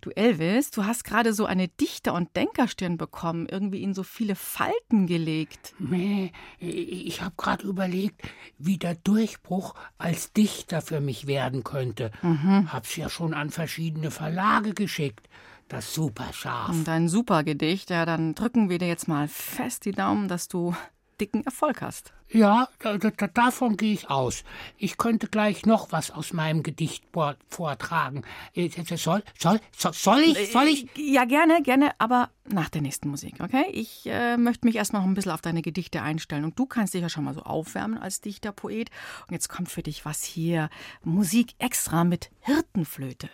Du 0.00 0.10
Elvis, 0.10 0.70
du 0.70 0.84
hast 0.84 1.04
gerade 1.04 1.32
so 1.32 1.46
eine 1.46 1.68
Dichter- 1.68 2.14
und 2.14 2.36
Denkerstirn 2.36 2.96
bekommen, 2.96 3.46
irgendwie 3.50 3.82
in 3.82 3.94
so 3.94 4.02
viele 4.02 4.34
Falten 4.34 5.06
gelegt. 5.06 5.74
Nee, 5.78 6.32
ich 6.58 7.22
habe 7.22 7.34
gerade 7.36 7.66
überlegt, 7.66 8.22
wie 8.58 8.78
der 8.78 8.94
Durchbruch 8.94 9.74
als 9.98 10.32
Dichter 10.32 10.82
für 10.82 11.00
mich 11.00 11.26
werden 11.26 11.64
könnte. 11.64 12.10
Mhm. 12.22 12.72
Hab's 12.72 12.96
ja 12.96 13.08
schon 13.08 13.34
an 13.34 13.50
verschiedene 13.50 14.10
Verlage 14.10 14.74
geschickt. 14.74 15.28
Das 15.68 15.94
super 15.94 16.32
scharf. 16.32 16.70
Und 16.70 16.88
ein 16.88 17.08
super 17.08 17.42
Gedicht, 17.42 17.90
ja, 17.90 18.06
dann 18.06 18.36
drücken 18.36 18.68
wir 18.68 18.78
dir 18.78 18.86
jetzt 18.86 19.08
mal 19.08 19.26
fest 19.26 19.84
die 19.84 19.92
Daumen, 19.92 20.28
dass 20.28 20.46
du 20.46 20.76
dicken 21.20 21.44
Erfolg 21.44 21.80
hast. 21.82 22.12
Ja, 22.28 22.68
da, 22.80 22.98
da, 22.98 23.10
davon 23.28 23.76
gehe 23.76 23.92
ich 23.92 24.10
aus. 24.10 24.42
Ich 24.78 24.98
könnte 24.98 25.28
gleich 25.28 25.64
noch 25.64 25.92
was 25.92 26.10
aus 26.10 26.32
meinem 26.32 26.62
Gedicht 26.62 27.04
vor- 27.12 27.36
vortragen. 27.48 28.22
Äh, 28.54 28.68
Soll, 28.96 29.22
soll, 29.38 29.60
soll, 29.76 29.92
soll 29.92 30.20
ich? 30.20 30.50
Soll 30.52 30.66
ich? 30.66 30.86
Ja, 30.96 31.24
gerne, 31.24 31.62
gerne, 31.62 31.92
aber 31.98 32.30
nach 32.48 32.68
der 32.68 32.82
nächsten 32.82 33.08
Musik, 33.08 33.36
okay? 33.40 33.66
Ich 33.72 34.06
äh, 34.06 34.36
möchte 34.36 34.66
mich 34.66 34.76
erst 34.76 34.92
noch 34.92 35.04
ein 35.04 35.14
bisschen 35.14 35.32
auf 35.32 35.40
deine 35.40 35.62
Gedichte 35.62 36.02
einstellen. 36.02 36.44
Und 36.44 36.58
du 36.58 36.66
kannst 36.66 36.94
dich 36.94 37.02
ja 37.02 37.08
schon 37.08 37.24
mal 37.24 37.34
so 37.34 37.42
aufwärmen 37.42 37.98
als 37.98 38.20
Dichter, 38.20 38.50
Poet. 38.52 38.90
Und 39.28 39.32
jetzt 39.32 39.48
kommt 39.48 39.68
für 39.70 39.82
dich 39.82 40.04
was 40.04 40.22
hier. 40.24 40.68
Musik 41.04 41.54
extra 41.58 42.02
mit 42.04 42.30
Hirtenflöte. 42.40 43.30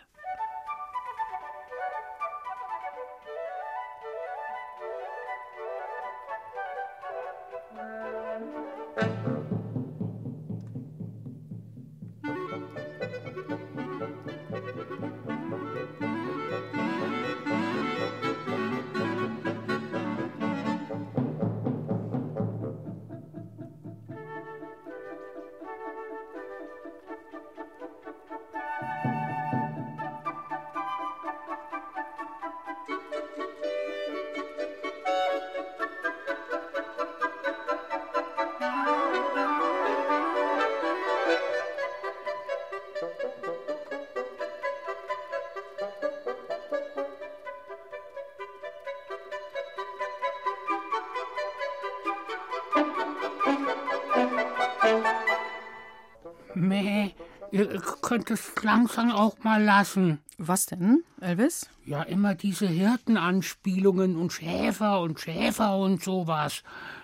Ihr 58.03 58.09
könnt 58.09 58.31
es 58.31 58.53
langsam 58.63 59.13
auch 59.13 59.39
mal 59.43 59.63
lassen. 59.63 60.19
Was 60.39 60.67
denn, 60.67 61.05
Elvis? 61.21 61.69
Ja, 61.85 62.03
immer 62.03 62.35
diese 62.35 62.67
Hirtenanspielungen 62.67 64.17
und 64.17 64.33
Schäfer 64.33 65.01
und 65.01 65.21
Schäfer 65.21 65.77
und 65.79 66.03
sowas. 66.03 66.63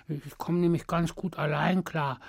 Ich 0.08 0.36
komme 0.38 0.58
nämlich 0.58 0.86
ganz 0.86 1.14
gut 1.14 1.38
allein 1.38 1.84
klar. 1.84 2.20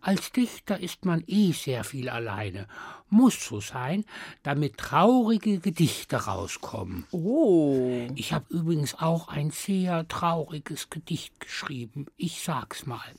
Als 0.00 0.30
Dichter 0.30 0.78
ist 0.78 1.04
man 1.04 1.24
eh 1.26 1.52
sehr 1.52 1.82
viel 1.82 2.08
alleine. 2.08 2.68
Muss 3.10 3.44
so 3.44 3.60
sein, 3.60 4.04
damit 4.44 4.78
traurige 4.78 5.58
Gedichte 5.58 6.26
rauskommen. 6.26 7.04
Oh. 7.10 8.06
Ich 8.14 8.32
habe 8.32 8.46
übrigens 8.50 8.94
auch 8.94 9.28
ein 9.28 9.50
sehr 9.50 10.06
trauriges 10.06 10.88
Gedicht 10.88 11.40
geschrieben. 11.40 12.06
Ich 12.16 12.42
sag's 12.42 12.86
mal. 12.86 13.12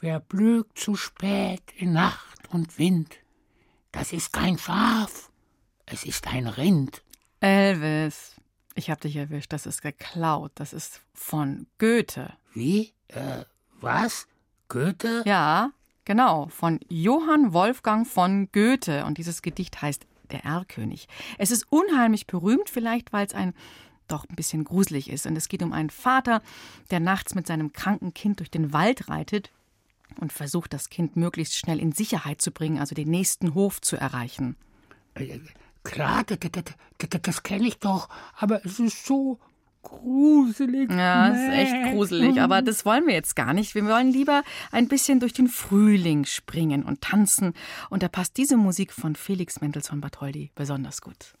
Wer 0.00 0.18
blökt 0.18 0.78
zu 0.78 0.96
spät 0.96 1.62
in 1.76 1.92
Nacht 1.92 2.48
und 2.50 2.78
Wind, 2.78 3.20
das 3.92 4.12
ist 4.12 4.32
kein 4.32 4.58
Schaf, 4.58 5.30
es 5.86 6.04
ist 6.04 6.26
ein 6.28 6.46
Rind. 6.46 7.02
Elvis, 7.40 8.36
ich 8.74 8.90
hab 8.90 9.00
dich 9.00 9.16
erwischt. 9.16 9.52
Das 9.52 9.66
ist 9.66 9.82
geklaut. 9.82 10.52
Das 10.54 10.72
ist 10.72 11.00
von 11.12 11.66
Goethe. 11.78 12.32
Wie? 12.54 12.92
Äh, 13.08 13.44
was? 13.80 14.26
Goethe? 14.68 15.22
Ja, 15.26 15.72
genau. 16.04 16.46
Von 16.48 16.80
Johann 16.88 17.52
Wolfgang 17.52 18.06
von 18.06 18.48
Goethe. 18.52 19.04
Und 19.04 19.18
dieses 19.18 19.42
Gedicht 19.42 19.82
heißt 19.82 20.06
Der 20.30 20.44
Erlkönig. 20.44 21.08
Es 21.38 21.50
ist 21.50 21.66
unheimlich 21.70 22.26
berühmt, 22.26 22.70
vielleicht 22.70 23.12
weil 23.12 23.26
es 23.26 23.34
ein 23.34 23.54
doch 24.06 24.28
ein 24.28 24.34
bisschen 24.34 24.64
gruselig 24.64 25.08
ist. 25.08 25.26
Und 25.26 25.36
es 25.36 25.48
geht 25.48 25.62
um 25.62 25.72
einen 25.72 25.90
Vater, 25.90 26.42
der 26.90 27.00
nachts 27.00 27.34
mit 27.34 27.46
seinem 27.46 27.72
kranken 27.72 28.12
Kind 28.12 28.40
durch 28.40 28.50
den 28.50 28.72
Wald 28.72 29.08
reitet 29.08 29.50
und 30.18 30.32
versucht, 30.32 30.72
das 30.72 30.90
Kind 30.90 31.16
möglichst 31.16 31.56
schnell 31.56 31.78
in 31.78 31.92
Sicherheit 31.92 32.40
zu 32.40 32.50
bringen, 32.50 32.78
also 32.78 32.94
den 32.94 33.08
nächsten 33.08 33.54
Hof 33.54 33.80
zu 33.80 33.96
erreichen. 33.96 34.56
Äh, 35.14 35.40
Klar, 35.82 36.24
das, 36.24 36.38
das, 36.40 36.64
das, 36.98 37.22
das 37.22 37.42
kenne 37.42 37.66
ich 37.66 37.78
doch, 37.78 38.08
aber 38.36 38.64
es 38.66 38.78
ist 38.78 39.06
so 39.06 39.38
gruselig. 39.82 40.90
Ja, 40.90 41.30
es 41.30 41.40
ist 41.40 41.72
echt 41.72 41.92
gruselig, 41.92 42.40
aber 42.40 42.60
das 42.60 42.84
wollen 42.84 43.06
wir 43.06 43.14
jetzt 43.14 43.34
gar 43.34 43.54
nicht. 43.54 43.74
Wir 43.74 43.84
wollen 43.86 44.12
lieber 44.12 44.42
ein 44.72 44.88
bisschen 44.88 45.20
durch 45.20 45.32
den 45.32 45.48
Frühling 45.48 46.26
springen 46.26 46.82
und 46.82 47.00
tanzen. 47.00 47.54
Und 47.88 48.02
da 48.02 48.08
passt 48.08 48.36
diese 48.36 48.58
Musik 48.58 48.92
von 48.92 49.16
Felix 49.16 49.60
Mendelssohn 49.60 50.02
Bartholdy 50.02 50.50
besonders 50.54 51.00
gut. 51.00 51.34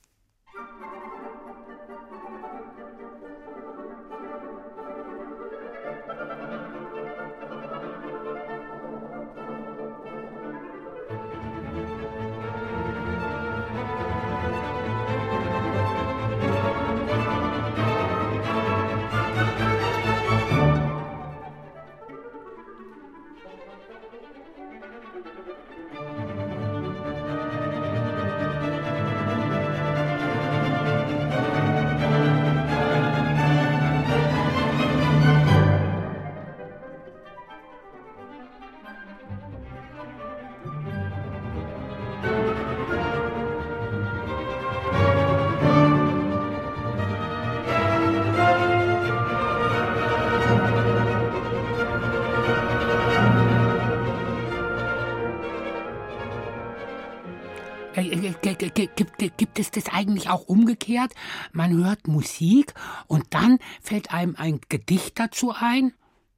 Gibt, 57.94 59.36
gibt 59.36 59.58
es 59.58 59.70
das 59.70 59.88
eigentlich 59.88 60.28
auch 60.28 60.46
umgekehrt? 60.46 61.12
Man 61.52 61.76
hört 61.76 62.08
Musik 62.08 62.74
und 63.06 63.34
dann 63.34 63.58
fällt 63.82 64.12
einem 64.12 64.36
ein 64.36 64.60
Gedicht 64.68 65.18
dazu 65.18 65.52
ein? 65.52 65.92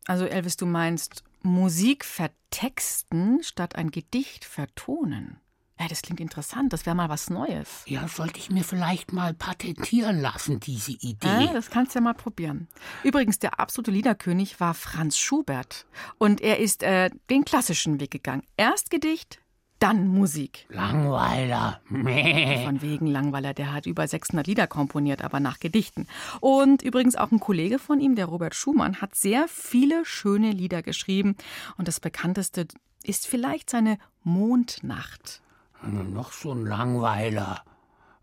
Also 0.06 0.24
Elvis, 0.24 0.56
du 0.56 0.66
meinst 0.66 1.22
Musik 1.42 2.04
vertexten 2.04 3.42
statt 3.42 3.76
ein 3.76 3.90
Gedicht 3.90 4.44
vertonen. 4.44 5.38
Ja, 5.82 5.88
das 5.88 6.02
klingt 6.02 6.20
interessant. 6.20 6.72
Das 6.72 6.86
wäre 6.86 6.94
mal 6.94 7.08
was 7.08 7.28
Neues. 7.28 7.82
Ja, 7.86 8.06
sollte 8.06 8.38
ich 8.38 8.50
mir 8.50 8.62
vielleicht 8.62 9.12
mal 9.12 9.34
patentieren 9.34 10.20
lassen, 10.20 10.60
diese 10.60 10.92
Idee. 10.92 11.46
Ja, 11.46 11.52
das 11.52 11.70
kannst 11.70 11.94
du 11.94 11.98
ja 11.98 12.04
mal 12.04 12.14
probieren. 12.14 12.68
Übrigens, 13.02 13.40
der 13.40 13.58
absolute 13.58 13.90
Liederkönig 13.90 14.60
war 14.60 14.74
Franz 14.74 15.18
Schubert. 15.18 15.86
Und 16.18 16.40
er 16.40 16.60
ist 16.60 16.84
äh, 16.84 17.10
den 17.30 17.44
klassischen 17.44 17.98
Weg 17.98 18.12
gegangen. 18.12 18.44
Erst 18.56 18.90
Gedicht, 18.90 19.41
dann 19.82 20.06
Musik. 20.06 20.66
Langweiler. 20.68 21.80
Mäh. 21.88 22.64
Von 22.64 22.82
wegen 22.82 23.06
Langweiler. 23.06 23.52
Der 23.52 23.72
hat 23.72 23.86
über 23.86 24.06
600 24.06 24.46
Lieder 24.46 24.66
komponiert, 24.68 25.22
aber 25.22 25.40
nach 25.40 25.58
Gedichten. 25.58 26.06
Und 26.40 26.82
übrigens 26.82 27.16
auch 27.16 27.32
ein 27.32 27.40
Kollege 27.40 27.78
von 27.80 27.98
ihm, 28.00 28.14
der 28.14 28.26
Robert 28.26 28.54
Schumann, 28.54 29.00
hat 29.00 29.14
sehr 29.16 29.46
viele 29.48 30.04
schöne 30.04 30.52
Lieder 30.52 30.82
geschrieben. 30.82 31.36
Und 31.76 31.88
das 31.88 31.98
bekannteste 31.98 32.68
ist 33.02 33.26
vielleicht 33.26 33.70
seine 33.70 33.98
Mondnacht. 34.22 35.42
Noch 35.82 36.30
so 36.30 36.52
ein 36.52 36.64
Langweiler. 36.64 37.64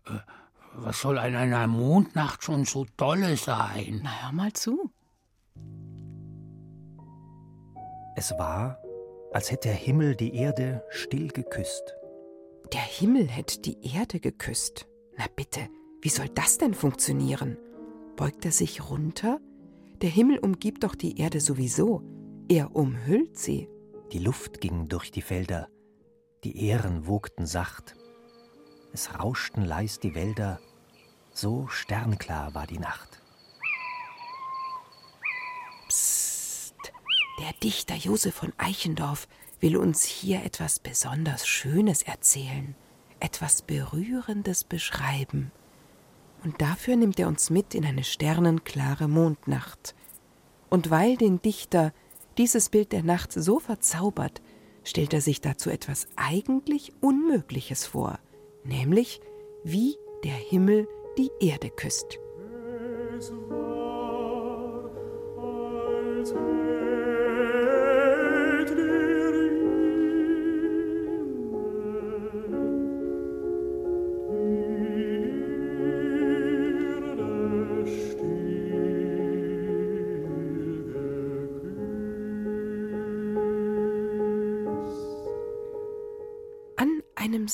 Äh, 0.06 0.12
Was 0.72 1.02
soll 1.02 1.18
an 1.18 1.34
einer 1.34 1.66
Mondnacht 1.66 2.42
schon 2.42 2.64
so 2.64 2.86
dolle 2.96 3.36
sein? 3.36 4.00
Na, 4.02 4.22
hör 4.22 4.32
mal 4.32 4.52
zu. 4.54 4.90
Es 8.16 8.32
war, 8.38 8.78
als 9.32 9.50
hätte 9.50 9.68
der 9.68 9.76
Himmel 9.76 10.16
die 10.16 10.34
Erde 10.34 10.84
still 10.90 11.28
geküsst. 11.28 11.94
Der 12.72 12.80
Himmel 12.80 13.28
hätte 13.28 13.60
die 13.60 13.78
Erde 13.94 14.20
geküsst. 14.20 14.86
Na 15.16 15.26
bitte, 15.34 15.68
wie 16.02 16.08
soll 16.08 16.28
das 16.28 16.58
denn 16.58 16.74
funktionieren? 16.74 17.58
Beugt 18.16 18.44
er 18.44 18.52
sich 18.52 18.90
runter? 18.90 19.40
Der 20.02 20.10
Himmel 20.10 20.38
umgibt 20.38 20.84
doch 20.84 20.94
die 20.94 21.18
Erde 21.18 21.40
sowieso. 21.40 22.02
Er 22.48 22.74
umhüllt 22.74 23.38
sie. 23.38 23.68
Die 24.12 24.18
Luft 24.18 24.60
ging 24.60 24.88
durch 24.88 25.10
die 25.10 25.22
Felder, 25.22 25.68
die 26.42 26.66
Ähren 26.66 27.06
wogten 27.06 27.46
sacht. 27.46 27.94
Es 28.92 29.18
rauschten 29.18 29.64
leis 29.64 30.00
die 30.00 30.16
Wälder, 30.16 30.58
so 31.32 31.68
sternklar 31.68 32.54
war 32.54 32.66
die 32.66 32.78
Nacht. 32.78 33.19
Der 37.40 37.52
Dichter 37.62 37.96
Josef 37.96 38.34
von 38.34 38.52
Eichendorff 38.58 39.26
will 39.60 39.76
uns 39.76 40.04
hier 40.04 40.44
etwas 40.44 40.78
besonders 40.78 41.46
Schönes 41.46 42.02
erzählen, 42.02 42.74
etwas 43.18 43.62
Berührendes 43.62 44.64
beschreiben. 44.64 45.50
Und 46.44 46.60
dafür 46.60 46.96
nimmt 46.96 47.18
er 47.18 47.28
uns 47.28 47.50
mit 47.50 47.74
in 47.74 47.84
eine 47.84 48.04
sternenklare 48.04 49.08
Mondnacht. 49.08 49.94
Und 50.68 50.90
weil 50.90 51.16
den 51.16 51.42
Dichter 51.42 51.92
dieses 52.38 52.68
Bild 52.68 52.92
der 52.92 53.02
Nacht 53.02 53.32
so 53.32 53.58
verzaubert, 53.58 54.40
stellt 54.84 55.12
er 55.12 55.20
sich 55.20 55.40
dazu 55.40 55.68
etwas 55.68 56.08
eigentlich 56.16 56.92
Unmögliches 57.00 57.86
vor, 57.86 58.18
nämlich 58.64 59.20
wie 59.64 59.96
der 60.24 60.32
Himmel 60.32 60.88
die 61.18 61.30
Erde 61.40 61.70
küsst. 61.70 62.18
An 66.22 66.36
einem 66.36 66.59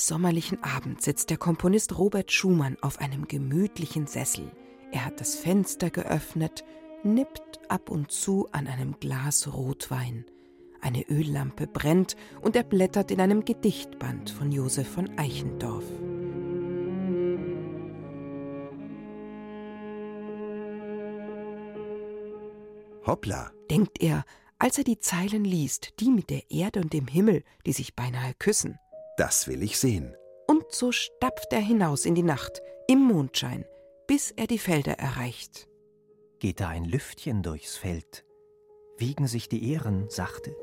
sommerlichen 0.05 0.63
Abend 0.63 1.01
sitzt 1.01 1.31
der 1.31 1.39
Komponist 1.39 1.97
Robert 1.99 2.33
Schumann 2.33 2.77
auf 2.83 3.01
einem 3.01 3.29
gemütlichen 3.29 4.07
Sessel. 4.07 4.51
Er 4.93 5.05
hat 5.05 5.21
das 5.21 5.37
Fenster 5.37 5.91
geöffnet, 5.91 6.65
nippt 7.05 7.61
ab 7.69 7.91
und 7.91 8.11
zu 8.11 8.49
an 8.53 8.67
einem 8.67 8.99
Glas 9.01 9.53
Rotwein. 9.55 10.25
Eine 10.81 11.09
Öllampe 11.09 11.67
brennt 11.67 12.17
und 12.43 12.57
er 12.57 12.65
blättert 12.65 13.11
in 13.11 13.21
einem 13.21 13.45
Gedichtband 13.45 14.31
von 14.31 14.53
Josef 14.53 14.89
von 14.89 15.17
Eichendorff. 15.19 15.85
Hoppla. 23.07 23.53
denkt 23.71 24.03
er, 24.03 24.25
als 24.59 24.79
er 24.79 24.85
die 24.85 24.99
Zeilen 24.99 25.45
liest, 25.45 26.01
die 26.01 26.11
mit 26.11 26.29
der 26.29 26.51
Erde 26.51 26.81
und 26.81 26.93
dem 26.93 27.07
Himmel, 27.07 27.45
die 27.67 27.73
sich 27.73 27.95
beinahe 27.95 28.35
küssen. 28.39 28.79
Das 29.17 29.49
will 29.49 29.63
ich 29.63 29.79
sehen. 29.79 30.15
Und 30.47 30.65
so 30.71 30.93
stapft 30.93 31.53
er 31.53 31.61
hinaus 31.61 32.05
in 32.05 32.15
die 32.15 32.23
Nacht, 32.23 32.61
im 32.87 33.01
Mondschein, 33.01 33.65
bis 34.07 34.31
er 34.31 34.47
die 34.47 34.59
Felder 34.59 34.93
erreicht. 34.93 35.69
Geht 36.39 36.61
da 36.61 36.69
ein 36.69 36.85
Lüftchen 36.85 37.43
durchs 37.43 37.77
Feld, 37.77 38.25
wiegen 38.99 39.27
sich 39.27 39.49
die 39.49 39.73
Ähren 39.73 40.09
sachte. 40.11 40.55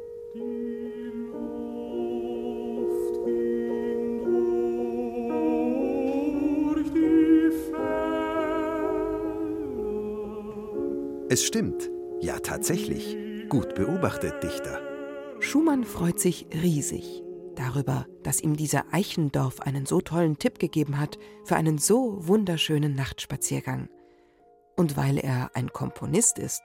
Es 11.30 11.44
stimmt. 11.44 11.90
Ja, 12.22 12.38
tatsächlich. 12.40 13.18
Gut 13.50 13.74
beobachtet, 13.74 14.44
Dichter. 14.44 14.80
Schumann 15.40 15.84
freut 15.84 16.20
sich 16.20 16.46
riesig 16.54 17.24
darüber, 17.56 18.06
dass 18.24 18.42
ihm 18.42 18.56
dieser 18.56 18.86
Eichendorff 18.92 19.62
einen 19.62 19.86
so 19.86 20.02
tollen 20.02 20.40
Tipp 20.40 20.60
gegeben 20.60 21.00
hat 21.00 21.18
für 21.46 21.56
einen 21.56 21.78
so 21.78 22.28
wunderschönen 22.28 22.96
Nachtspaziergang. 22.96 23.90
Und 24.76 24.98
weil 24.98 25.18
er 25.18 25.52
ein 25.54 25.72
Komponist 25.72 26.40
ist, 26.40 26.64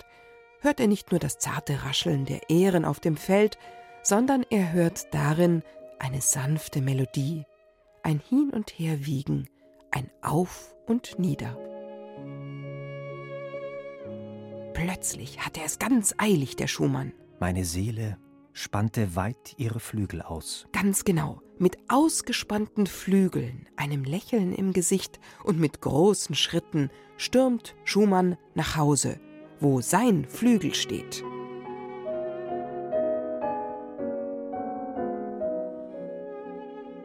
hört 0.60 0.80
er 0.80 0.86
nicht 0.86 1.10
nur 1.10 1.20
das 1.20 1.38
zarte 1.38 1.84
Rascheln 1.84 2.24
der 2.24 2.50
Ähren 2.50 2.84
auf 2.84 3.00
dem 3.00 3.16
Feld, 3.16 3.58
sondern 4.02 4.44
er 4.50 4.72
hört 4.72 5.12
darin 5.12 5.62
eine 5.98 6.20
sanfte 6.20 6.80
Melodie, 6.80 7.44
ein 8.02 8.20
Hin 8.20 8.50
und 8.50 8.78
Herwiegen, 8.78 9.48
ein 9.90 10.10
Auf 10.22 10.74
und 10.86 11.18
Nieder. 11.18 11.56
Plötzlich 14.74 15.40
hat 15.40 15.58
er 15.58 15.64
es 15.64 15.78
ganz 15.78 16.14
eilig, 16.18 16.56
der 16.56 16.68
Schumann. 16.68 17.12
Meine 17.40 17.64
Seele 17.64 18.16
spannte 18.58 19.14
weit 19.14 19.54
ihre 19.56 19.78
Flügel 19.78 20.20
aus. 20.20 20.66
Ganz 20.72 21.04
genau, 21.04 21.40
mit 21.58 21.78
ausgespannten 21.88 22.86
Flügeln, 22.86 23.68
einem 23.76 24.02
Lächeln 24.02 24.52
im 24.52 24.72
Gesicht 24.72 25.20
und 25.44 25.60
mit 25.60 25.80
großen 25.80 26.34
Schritten 26.34 26.90
stürmt 27.16 27.76
Schumann 27.84 28.36
nach 28.54 28.76
Hause, 28.76 29.20
wo 29.60 29.80
sein 29.80 30.26
Flügel 30.26 30.74
steht. 30.74 31.24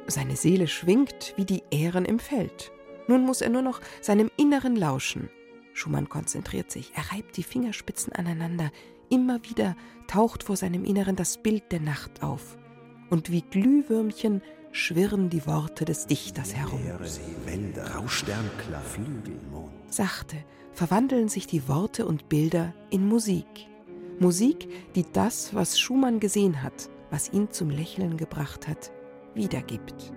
Seine 0.08 0.36
Seele 0.36 0.68
schwingt 0.68 1.34
wie 1.38 1.46
die 1.46 1.64
Ähren 1.72 2.06
im 2.06 2.20
Feld. 2.20 2.72
Nun 3.08 3.24
muss 3.26 3.42
er 3.42 3.50
nur 3.50 3.62
noch 3.62 3.80
seinem 4.02 4.30
Inneren 4.38 4.76
lauschen. 4.76 5.30
Schumann 5.74 6.10
konzentriert 6.10 6.72
sich, 6.72 6.92
er 6.96 7.12
reibt 7.12 7.38
die 7.38 7.44
Fingerspitzen 7.44 8.14
aneinander, 8.14 8.72
immer 9.10 9.40
wieder 9.44 9.76
taucht 10.08 10.44
vor 10.44 10.56
seinem 10.56 10.86
Inneren 10.86 11.16
das 11.16 11.38
Bild 11.38 11.72
der 11.72 11.80
Nacht 11.80 12.24
auf. 12.24 12.58
Und 13.10 13.32
wie 13.32 13.42
Glühwürmchen 13.42 14.42
schwirren 14.72 15.30
die 15.30 15.46
Worte 15.46 15.86
des 15.86 16.08
Dichters 16.08 16.56
herum. 16.56 16.80
Wälder, 17.46 17.84
Grausternklar, 17.84 18.82
Flügel, 18.82 19.40
Mond. 19.52 19.72
Sachte 19.88 20.38
verwandeln 20.72 21.30
sich 21.30 21.46
die 21.46 21.68
Worte 21.68 22.06
und 22.06 22.30
Bilder 22.30 22.74
in 22.90 23.08
Musik. 23.08 23.46
Musik, 24.20 24.68
die 24.96 25.06
das, 25.14 25.54
was 25.54 25.80
Schumann 25.80 26.20
gesehen 26.20 26.64
hat, 26.64 26.90
was 27.12 27.32
ihn 27.32 27.52
zum 27.52 27.70
Lächeln 27.70 28.18
gebracht 28.18 28.68
hat, 28.68 28.92
wiedergibt. 29.36 30.14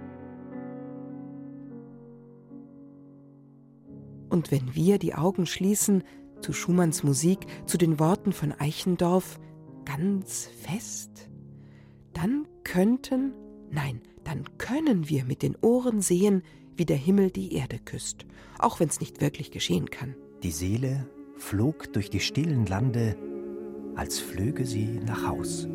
Und 4.28 4.51
wenn 4.51 4.74
wir 4.74 4.99
die 4.99 5.14
Augen 5.14 5.47
schließen 5.47 6.03
zu 6.41 6.53
Schumanns 6.53 7.03
Musik, 7.03 7.47
zu 7.66 7.78
den 7.78 7.99
Worten 7.99 8.32
von 8.32 8.53
Eichendorff, 8.53 9.39
ganz 9.84 10.49
fest, 10.61 11.30
dann 12.12 12.47
könnten, 12.64 13.32
nein, 13.70 14.01
dann 14.24 14.45
können 14.59 15.09
wir 15.09 15.24
mit 15.24 15.43
den 15.43 15.57
Ohren 15.61 16.01
sehen, 16.01 16.43
wie 16.76 16.84
der 16.84 16.97
Himmel 16.97 17.30
die 17.30 17.55
Erde 17.55 17.78
küsst, 17.78 18.26
auch 18.59 18.80
wenn 18.80 18.89
es 18.89 19.01
nicht 19.01 19.20
wirklich 19.20 19.51
geschehen 19.51 19.91
kann. 19.91 20.14
Die 20.43 20.51
Seele 20.51 21.09
flog 21.37 21.93
durch 21.93 22.11
die 22.11 22.20
stillen 22.20 22.66
Lande, 22.66 23.16
als 23.95 24.18
flöge 24.18 24.66
sie 24.66 25.01
nach 25.07 25.26
Haus. 25.26 25.68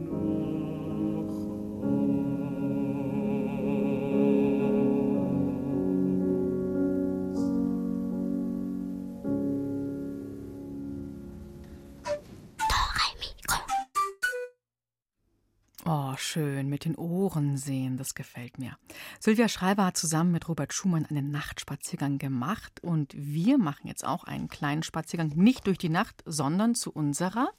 Sehen, 17.92 17.98
das 17.98 18.16
gefällt 18.16 18.58
mir. 18.58 18.78
Sylvia 19.20 19.50
Schreiber 19.50 19.86
hat 19.86 19.98
zusammen 19.98 20.32
mit 20.32 20.48
Robert 20.48 20.74
Schumann 20.74 21.06
einen 21.06 21.32
Nachtspaziergang 21.32 22.18
gemacht 22.18 22.80
und 22.82 23.14
wir 23.16 23.58
machen 23.58 23.88
jetzt 23.88 24.06
auch 24.06 24.24
einen 24.24 24.48
kleinen 24.48 24.84
Spaziergang, 24.84 25.32
nicht 25.36 25.68
durch 25.68 25.78
die 25.78 25.90
Nacht, 25.90 26.24
sondern 26.26 26.76
zu 26.76 26.92
unserer 26.92 27.50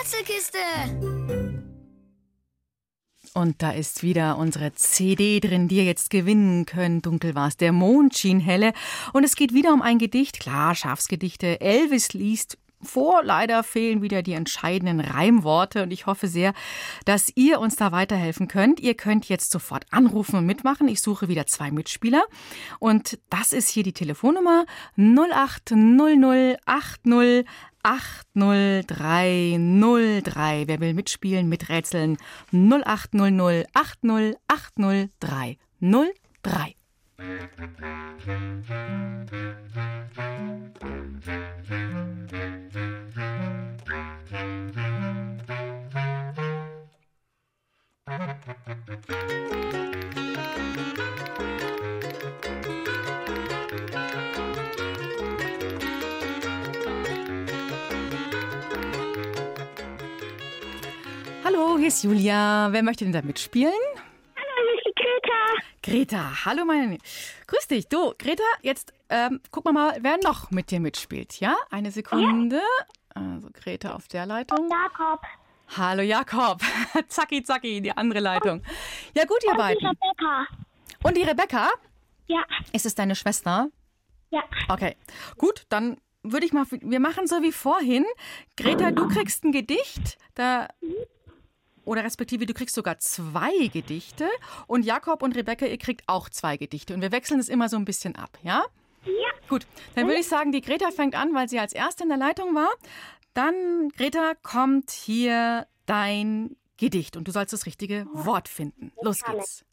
Ratzelkiste! 0.00 0.58
Und 3.34 3.62
da 3.62 3.72
ist 3.72 4.04
wieder 4.04 4.38
unsere 4.38 4.72
CD 4.74 5.40
drin, 5.40 5.66
die 5.66 5.78
ihr 5.78 5.84
jetzt 5.84 6.10
gewinnen 6.10 6.66
könnt. 6.66 7.06
Dunkel 7.06 7.34
war 7.34 7.48
es, 7.48 7.56
der 7.56 7.72
Mond 7.72 8.16
schien 8.16 8.38
helle. 8.38 8.72
Und 9.12 9.24
es 9.24 9.34
geht 9.34 9.52
wieder 9.52 9.74
um 9.74 9.82
ein 9.82 9.98
Gedicht. 9.98 10.38
Klar, 10.38 10.76
Schafsgedichte. 10.76 11.60
Elvis 11.60 12.12
liest 12.12 12.58
vor. 12.84 13.22
Leider 13.24 13.62
fehlen 13.62 14.02
wieder 14.02 14.22
die 14.22 14.32
entscheidenden 14.32 15.00
Reimworte. 15.00 15.82
Und 15.82 15.90
ich 15.90 16.06
hoffe 16.06 16.28
sehr, 16.28 16.52
dass 17.04 17.32
ihr 17.34 17.60
uns 17.60 17.76
da 17.76 17.92
weiterhelfen 17.92 18.48
könnt. 18.48 18.80
Ihr 18.80 18.94
könnt 18.94 19.28
jetzt 19.28 19.50
sofort 19.50 19.84
anrufen 19.90 20.36
und 20.36 20.46
mitmachen. 20.46 20.88
Ich 20.88 21.00
suche 21.00 21.28
wieder 21.28 21.46
zwei 21.46 21.70
Mitspieler. 21.70 22.24
Und 22.78 23.18
das 23.30 23.52
ist 23.52 23.68
hier 23.68 23.82
die 23.82 23.92
Telefonnummer 23.92 24.64
080080 24.96 27.46
80303. 27.84 30.64
Wer 30.66 30.80
will 30.80 30.94
mitspielen, 30.94 31.48
miträtseln? 31.48 32.16
0800 32.52 33.68
80 33.74 34.36
80303. 34.48 36.74
Hallo, 61.54 61.78
hier 61.78 61.88
ist 61.88 62.02
Julia. 62.02 62.68
Wer 62.72 62.82
möchte 62.82 63.04
denn 63.04 63.12
da 63.12 63.22
mitspielen? 63.22 63.72
Hallo, 63.72 64.62
hier 64.64 64.74
ist 64.74 64.86
die 64.86 64.94
Greta. 64.94 65.62
Greta, 65.82 66.44
hallo 66.44 66.64
meine. 66.64 66.98
Grüß 67.46 67.68
dich. 67.68 67.88
Du, 67.88 68.12
Greta, 68.18 68.42
jetzt 68.62 68.92
ähm, 69.08 69.40
gucken 69.52 69.72
wir 69.72 69.80
mal, 69.80 69.98
wer 70.00 70.18
noch 70.24 70.50
mit 70.50 70.70
dir 70.72 70.80
mitspielt. 70.80 71.38
Ja, 71.38 71.56
eine 71.70 71.92
Sekunde. 71.92 72.60
Also 73.14 73.50
Greta 73.52 73.94
auf 73.94 74.08
der 74.08 74.26
Leitung. 74.26 74.68
Jakob. 74.68 75.20
Hallo 75.76 76.02
Jakob. 76.02 76.60
zacki, 77.08 77.44
zacki, 77.44 77.80
die 77.80 77.96
andere 77.96 78.20
Leitung. 78.20 78.62
Ja 79.14 79.24
gut, 79.24 79.44
ihr 79.44 79.52
Und 79.52 79.58
beiden. 79.58 79.78
die 79.78 79.86
Rebecca. 79.86 80.46
Und 81.04 81.16
die 81.16 81.22
Rebecca? 81.22 81.70
Ja. 82.26 82.42
Ist 82.72 82.86
es 82.86 82.96
deine 82.96 83.14
Schwester? 83.14 83.68
Ja. 84.30 84.42
Okay, 84.68 84.96
gut, 85.38 85.66
dann 85.68 85.98
würde 86.24 86.46
ich 86.46 86.52
mal, 86.52 86.64
wir 86.68 87.00
machen 87.00 87.28
so 87.28 87.42
wie 87.42 87.52
vorhin. 87.52 88.04
Greta, 88.56 88.90
du 88.90 89.06
kriegst 89.08 89.44
ein 89.44 89.52
Gedicht, 89.52 90.18
da 90.34 90.68
oder 91.84 92.04
respektive 92.04 92.46
du 92.46 92.54
kriegst 92.54 92.74
sogar 92.74 92.98
zwei 92.98 93.68
Gedichte 93.68 94.28
und 94.66 94.84
Jakob 94.84 95.22
und 95.22 95.36
Rebecca, 95.36 95.66
ihr 95.66 95.78
kriegt 95.78 96.02
auch 96.06 96.28
zwei 96.28 96.56
Gedichte 96.56 96.94
und 96.94 97.00
wir 97.00 97.12
wechseln 97.12 97.40
es 97.40 97.48
immer 97.48 97.68
so 97.68 97.76
ein 97.76 97.84
bisschen 97.84 98.16
ab, 98.16 98.38
ja? 98.42 98.64
Ja. 99.04 99.12
Gut, 99.48 99.66
dann 99.94 100.06
würde 100.06 100.20
ich 100.20 100.28
sagen, 100.28 100.52
die 100.52 100.62
Greta 100.62 100.90
fängt 100.90 101.14
an, 101.14 101.34
weil 101.34 101.48
sie 101.48 101.58
als 101.58 101.74
erste 101.74 102.04
in 102.04 102.08
der 102.08 102.18
Leitung 102.18 102.54
war. 102.54 102.70
Dann, 103.34 103.90
Greta, 103.90 104.34
kommt 104.42 104.90
hier 104.90 105.66
dein 105.86 106.56
Gedicht 106.78 107.16
und 107.16 107.28
du 107.28 107.32
sollst 107.32 107.52
das 107.52 107.66
richtige 107.66 108.06
Wort 108.12 108.48
finden. 108.48 108.92
Los 109.02 109.22
geht's. 109.22 109.64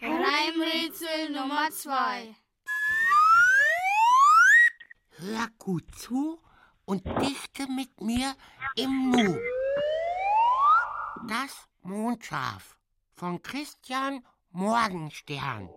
Reimrätsel 0.00 1.30
Nummer 1.30 1.70
zwei. 1.70 2.34
Hör 5.16 5.48
gut 5.58 5.84
zu 5.96 6.40
und 6.84 7.04
dichte 7.06 7.70
mit 7.70 8.00
mir 8.00 8.34
im 8.76 9.10
Nu. 9.10 9.38
Das 11.28 11.68
Mondschaf 11.82 12.76
von 13.14 13.40
Christian 13.42 14.24
Morgenstern. 14.50 15.70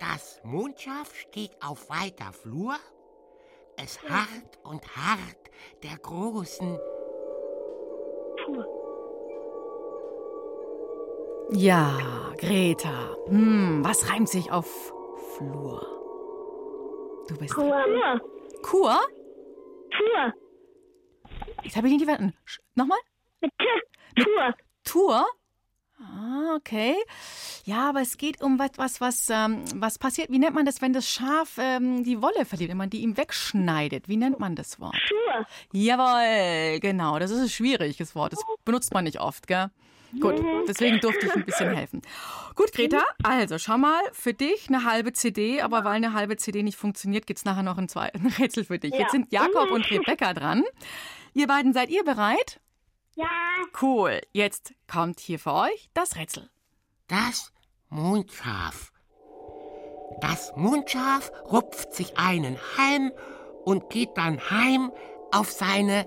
Das 0.00 0.40
Mondschaf 0.42 1.14
steht 1.14 1.52
auf 1.62 1.88
weiter 1.90 2.32
Flur. 2.32 2.76
Es 3.76 4.02
harrt 4.02 4.58
und 4.64 4.82
harrt 4.96 5.50
der 5.82 5.96
großen 5.98 6.78
Ja, 11.52 12.32
Greta. 12.38 13.16
Hm, 13.28 13.84
was 13.84 14.10
reimt 14.10 14.28
sich 14.28 14.50
auf 14.50 14.92
Flur? 15.36 15.80
Du 17.28 17.36
bist. 17.38 17.54
Kur. 17.54 17.84
Kur? 18.62 19.00
Kur. 19.88 20.34
Jetzt 21.62 21.76
habe 21.76 21.86
ich 21.86 21.94
nicht 21.94 22.04
verstanden. 22.04 22.36
Nochmal? 22.74 22.98
Mit 23.40 23.52
T. 23.58 23.64
Tour. 24.16 24.54
Tour? 24.84 25.26
Ah, 25.98 26.54
okay. 26.56 26.94
Ja, 27.64 27.88
aber 27.88 28.02
es 28.02 28.18
geht 28.18 28.42
um 28.42 28.58
was, 28.58 28.72
was, 28.76 29.00
was, 29.00 29.28
ähm, 29.30 29.64
was 29.74 29.98
passiert. 29.98 30.30
Wie 30.30 30.38
nennt 30.38 30.54
man 30.54 30.66
das, 30.66 30.82
wenn 30.82 30.92
das 30.92 31.08
Schaf 31.08 31.56
ähm, 31.58 32.04
die 32.04 32.20
Wolle 32.20 32.44
verliert, 32.44 32.70
wenn 32.70 32.76
man 32.76 32.90
die 32.90 33.00
ihm 33.00 33.16
wegschneidet? 33.16 34.08
Wie 34.08 34.16
nennt 34.16 34.38
man 34.38 34.54
das 34.54 34.78
Wort? 34.78 34.96
Schuhe. 34.96 35.46
Jawohl, 35.72 36.80
genau. 36.80 37.18
Das 37.18 37.30
ist 37.30 37.40
ein 37.40 37.48
schwieriges 37.48 38.14
Wort. 38.14 38.32
Das 38.32 38.40
benutzt 38.64 38.92
man 38.92 39.04
nicht 39.04 39.20
oft, 39.20 39.46
gell? 39.46 39.70
Gut, 40.20 40.42
deswegen 40.68 41.00
durfte 41.00 41.26
ich 41.26 41.34
ein 41.34 41.44
bisschen 41.44 41.74
helfen. 41.74 42.00
Gut, 42.54 42.72
Greta, 42.72 43.02
also 43.22 43.58
schau 43.58 43.76
mal, 43.76 44.00
für 44.12 44.32
dich 44.32 44.68
eine 44.68 44.84
halbe 44.84 45.12
CD, 45.12 45.60
aber 45.60 45.84
weil 45.84 45.96
eine 45.96 46.12
halbe 46.12 46.36
CD 46.36 46.62
nicht 46.62 46.78
funktioniert, 46.78 47.26
gibt 47.26 47.38
es 47.38 47.44
nachher 47.44 47.62
noch 47.62 47.76
ein, 47.76 47.88
zwei, 47.88 48.10
ein 48.14 48.26
Rätsel 48.26 48.64
für 48.64 48.78
dich. 48.78 48.92
Ja. 48.92 49.00
Jetzt 49.00 49.12
sind 49.12 49.32
Jakob 49.32 49.70
und 49.70 49.90
Rebecca 49.90 50.32
dran. 50.32 50.64
Ihr 51.34 51.46
beiden, 51.46 51.72
seid 51.72 51.90
ihr 51.90 52.04
bereit? 52.04 52.60
Ja. 53.16 53.26
Cool, 53.80 54.20
jetzt 54.32 54.74
kommt 54.90 55.20
hier 55.20 55.38
für 55.38 55.52
euch 55.52 55.90
das 55.94 56.16
Rätsel. 56.16 56.48
Das 57.08 57.52
Mondschaf. 57.88 58.92
Das 60.20 60.52
Mondschaf 60.56 61.30
rupft 61.50 61.94
sich 61.94 62.16
einen 62.18 62.58
Halm 62.78 63.12
und 63.64 63.90
geht 63.90 64.16
dann 64.16 64.38
heim 64.50 64.92
auf 65.32 65.50
seine 65.50 66.06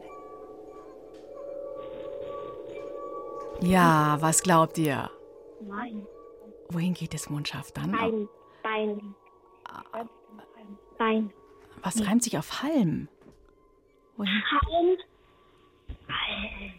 Ja, 3.61 4.17
was 4.21 4.41
glaubt 4.41 4.77
ihr? 4.77 5.09
Nein. 5.61 6.07
Wohin 6.69 6.93
geht 6.93 7.13
das 7.13 7.29
Mondschaf 7.29 7.71
dann? 7.71 7.91
Bein. 7.91 8.29
Bein. 8.63 9.15
Bein. 10.97 11.33
Was 11.81 12.05
reimt 12.05 12.23
sich 12.23 12.37
auf 12.37 12.61
Halm? 12.61 13.09
Wohin? 14.15 14.43
Heim. 14.51 14.97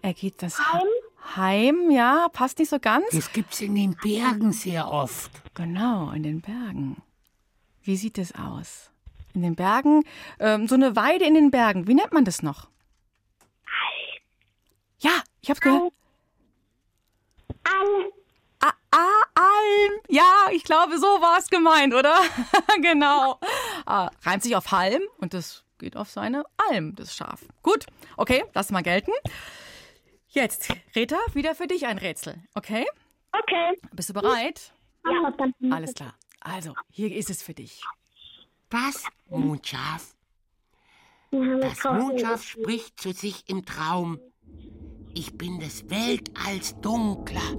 Er 0.02 0.14
geht 0.14 0.42
das 0.42 0.58
Heim. 0.58 0.88
Heim, 1.36 1.90
ja, 1.90 2.28
passt 2.32 2.58
nicht 2.58 2.70
so 2.70 2.78
ganz. 2.78 3.06
Das 3.12 3.32
gibt's 3.32 3.60
in 3.60 3.74
den 3.74 3.94
Bergen 3.96 4.52
sehr 4.52 4.90
oft. 4.90 5.30
Genau, 5.54 6.10
in 6.10 6.22
den 6.22 6.40
Bergen. 6.40 7.02
Wie 7.82 7.96
sieht 7.96 8.18
es 8.18 8.34
aus? 8.34 8.90
In 9.34 9.42
den 9.42 9.54
Bergen, 9.54 10.02
ähm, 10.40 10.66
so 10.66 10.74
eine 10.74 10.96
Weide 10.96 11.24
in 11.24 11.34
den 11.34 11.50
Bergen. 11.50 11.86
Wie 11.86 11.94
nennt 11.94 12.12
man 12.12 12.24
das 12.24 12.42
noch? 12.42 12.68
Ja, 14.98 15.22
ich 15.40 15.50
hab's 15.50 15.60
gehört. 15.60 15.92
Alm. 17.64 18.12
Ah, 18.60 18.72
ah, 18.90 19.22
Alm. 19.34 20.00
Ja, 20.08 20.48
ich 20.52 20.64
glaube, 20.64 20.98
so 20.98 21.06
war 21.06 21.38
es 21.38 21.48
gemeint, 21.48 21.94
oder? 21.94 22.18
genau. 22.82 23.38
Ah, 23.86 24.10
reimt 24.22 24.42
sich 24.42 24.56
auf 24.56 24.70
Halm 24.72 25.02
und 25.18 25.32
das 25.32 25.64
geht 25.80 25.96
auf 25.96 26.08
seine 26.08 26.44
Alm, 26.70 26.94
das 26.94 27.16
Schaf. 27.16 27.44
Gut, 27.62 27.86
okay, 28.16 28.44
lass 28.54 28.70
mal 28.70 28.82
gelten. 28.82 29.10
Jetzt, 30.28 30.72
Rita, 30.94 31.16
wieder 31.32 31.56
für 31.56 31.66
dich 31.66 31.86
ein 31.86 31.98
Rätsel, 31.98 32.36
okay? 32.54 32.86
Okay. 33.32 33.80
Bist 33.92 34.10
du 34.10 34.14
bereit? 34.14 34.72
Ja. 35.04 35.32
Alles 35.70 35.94
klar. 35.94 36.14
Also, 36.40 36.74
hier 36.90 37.14
ist 37.14 37.30
es 37.30 37.42
für 37.42 37.54
dich. 37.54 37.82
Das 38.68 39.04
Mondschaf. 39.28 40.14
Das 41.32 41.84
Mondschaf 41.84 42.42
spricht 42.44 43.00
zu 43.00 43.12
sich 43.12 43.48
im 43.48 43.64
Traum. 43.64 44.20
Ich 45.14 45.36
bin 45.36 45.58
des 45.58 45.88
Weltalls 45.90 46.80
dunkler. 46.80 47.56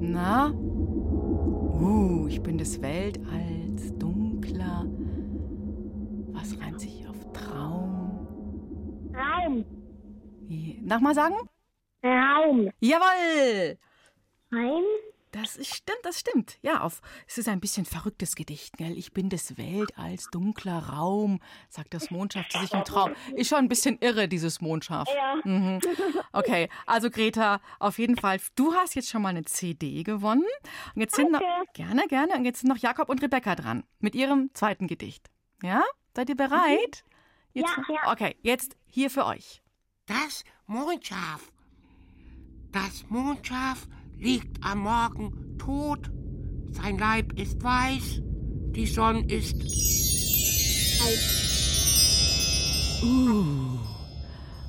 Na? 0.00 0.50
Uh, 0.50 2.26
ich 2.28 2.42
bin 2.42 2.58
des 2.58 2.80
Weltalls 2.82 3.96
dunkler. 3.98 4.86
Raum. 9.14 9.64
Nochmal 10.82 11.14
sagen? 11.14 11.36
Raum. 12.02 12.70
Jawohl! 12.80 13.78
Heim. 14.52 14.84
Das 15.34 15.56
ist, 15.56 15.74
stimmt, 15.74 15.98
das 16.04 16.20
stimmt. 16.20 16.58
Ja, 16.62 16.82
auf, 16.82 17.00
es 17.26 17.38
ist 17.38 17.48
ein 17.48 17.58
bisschen 17.58 17.86
verrücktes 17.86 18.36
Gedicht, 18.36 18.76
gell? 18.76 18.96
Ich 18.96 19.12
bin 19.12 19.30
des 19.30 19.58
Weltalls 19.58 20.28
dunkler 20.30 20.78
Raum, 20.78 21.40
sagt 21.68 21.92
das 21.92 22.12
Mondschaf 22.12 22.48
zu 22.48 22.60
sich 22.60 22.72
im 22.72 22.84
Traum. 22.84 23.14
Ist 23.34 23.48
schon 23.48 23.58
ein 23.58 23.68
bisschen 23.68 23.98
irre, 23.98 24.28
dieses 24.28 24.60
Mondschaf. 24.60 25.08
Ja. 25.12 25.40
Mhm. 25.42 25.80
Okay, 26.32 26.68
also 26.86 27.10
Greta, 27.10 27.60
auf 27.80 27.98
jeden 27.98 28.16
Fall, 28.16 28.38
du 28.54 28.74
hast 28.74 28.94
jetzt 28.94 29.08
schon 29.08 29.22
mal 29.22 29.30
eine 29.30 29.44
CD 29.44 30.04
gewonnen. 30.04 30.44
Und 30.94 31.00
jetzt 31.00 31.16
sind 31.16 31.32
noch, 31.32 31.40
gerne, 31.72 32.06
gerne, 32.06 32.34
und 32.34 32.44
jetzt 32.44 32.60
sind 32.60 32.68
noch 32.68 32.78
Jakob 32.78 33.08
und 33.08 33.20
Rebecca 33.20 33.56
dran 33.56 33.82
mit 33.98 34.14
ihrem 34.14 34.50
zweiten 34.54 34.86
Gedicht. 34.86 35.30
Ja? 35.62 35.82
Seid 36.14 36.28
ihr 36.28 36.36
bereit? 36.36 37.04
Jetzt, 37.54 37.68
Ja, 37.88 37.94
ja. 37.94 38.12
Okay, 38.12 38.36
jetzt 38.42 38.76
hier 38.86 39.08
für 39.10 39.24
euch. 39.24 39.62
Das 40.06 40.44
Mondschaf. 40.66 41.52
Das 42.72 43.04
Mondschaf 43.08 43.86
liegt 44.16 44.62
am 44.64 44.80
Morgen 44.80 45.56
tot. 45.56 46.10
Sein 46.72 46.98
Leib 46.98 47.38
ist 47.38 47.62
weiß. 47.62 48.20
Die 48.72 48.86
Sonne 48.86 49.24
ist. 49.26 49.54
Uh. 53.04 53.78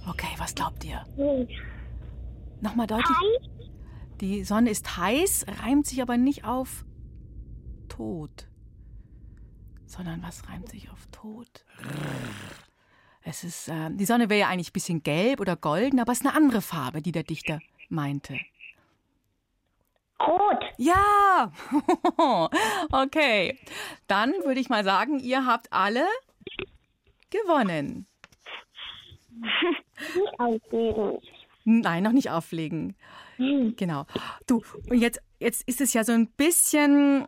Okay, 0.07 0.35
was 0.37 0.53
glaubt 0.53 0.83
ihr? 0.85 1.03
Nochmal 2.61 2.85
deutlich. 2.85 3.17
Die 4.21 4.43
Sonne 4.43 4.69
ist 4.69 4.95
heiß, 4.97 5.47
reimt 5.63 5.87
sich 5.87 6.03
aber 6.03 6.17
nicht 6.17 6.45
auf 6.45 6.85
tot. 7.89 8.47
Sondern 9.87 10.21
was 10.21 10.47
reimt 10.47 10.69
sich 10.69 10.91
auf 10.91 11.07
tot? 11.11 11.65
Es 13.27 13.43
ist, 13.43 13.69
äh, 13.69 13.89
die 13.89 14.05
Sonne 14.05 14.29
wäre 14.29 14.41
ja 14.41 14.47
eigentlich 14.49 14.69
ein 14.69 14.73
bisschen 14.73 15.01
gelb 15.01 15.39
oder 15.39 15.55
golden, 15.55 15.99
aber 15.99 16.11
es 16.11 16.19
ist 16.19 16.27
eine 16.27 16.35
andere 16.35 16.61
Farbe, 16.61 17.01
die 17.01 17.11
der 17.11 17.23
Dichter 17.23 17.59
meinte. 17.89 18.39
Rot. 20.19 20.63
Ja! 20.77 21.51
okay. 22.91 23.57
Dann 24.07 24.31
würde 24.43 24.59
ich 24.59 24.69
mal 24.69 24.83
sagen, 24.83 25.19
ihr 25.19 25.47
habt 25.47 25.73
alle 25.73 26.05
gewonnen. 27.31 28.05
Nicht 29.31 30.39
aufgeben. 30.39 31.17
Nein, 31.63 32.03
noch 32.03 32.11
nicht 32.11 32.29
auflegen. 32.29 32.95
Genau. 33.37 34.05
Du, 34.45 34.61
und 34.87 34.99
jetzt, 34.99 35.19
jetzt 35.39 35.67
ist 35.67 35.81
es 35.81 35.93
ja 35.93 36.03
so 36.03 36.11
ein 36.11 36.27
bisschen. 36.27 37.27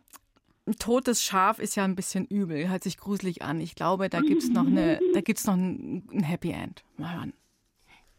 Ein 0.68 0.76
totes 0.76 1.24
Schaf 1.24 1.60
ist 1.60 1.76
ja 1.76 1.84
ein 1.84 1.96
bisschen 1.96 2.26
übel, 2.26 2.68
hört 2.68 2.82
sich 2.82 2.98
gruselig 2.98 3.40
an. 3.40 3.58
Ich 3.58 3.74
glaube, 3.74 4.10
da 4.10 4.20
gibt 4.20 4.42
es 4.42 4.50
noch, 4.50 4.66
eine, 4.66 5.00
da 5.14 5.22
gibt's 5.22 5.46
noch 5.46 5.54
ein, 5.54 6.06
ein 6.12 6.22
Happy 6.22 6.50
End. 6.50 6.84
Mal 6.98 7.16
hören. 7.16 7.32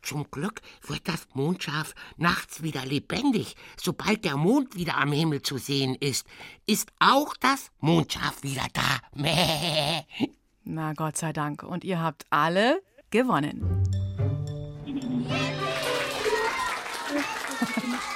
Zum 0.01 0.25
Glück 0.31 0.61
wird 0.87 1.07
das 1.07 1.27
Mondschaf 1.35 1.93
nachts 2.17 2.63
wieder 2.63 2.87
lebendig. 2.87 3.55
Sobald 3.79 4.25
der 4.25 4.35
Mond 4.35 4.75
wieder 4.75 4.97
am 4.97 5.11
Himmel 5.11 5.43
zu 5.43 5.59
sehen 5.59 5.93
ist, 5.93 6.25
ist 6.65 6.91
auch 6.99 7.37
das 7.37 7.69
Mondschaf 7.81 8.41
wieder 8.41 8.65
da. 8.73 8.97
Mäh. 9.13 10.01
Na, 10.63 10.93
Gott 10.93 11.17
sei 11.17 11.31
Dank. 11.31 11.61
Und 11.61 11.83
ihr 11.83 12.01
habt 12.01 12.25
alle 12.31 12.81
gewonnen. 13.11 13.83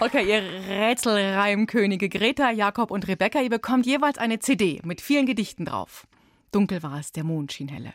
Okay, 0.00 0.28
ihr 0.28 0.42
Rätselreimkönige 0.68 2.08
Greta, 2.08 2.52
Jakob 2.52 2.92
und 2.92 3.08
Rebecca, 3.08 3.40
ihr 3.40 3.50
bekommt 3.50 3.84
jeweils 3.84 4.16
eine 4.16 4.38
CD 4.38 4.80
mit 4.84 5.00
vielen 5.00 5.26
Gedichten 5.26 5.64
drauf. 5.64 6.06
Dunkel 6.52 6.84
war 6.84 7.00
es, 7.00 7.10
der 7.10 7.24
Mond 7.24 7.52
schien 7.52 7.66
helle. 7.66 7.94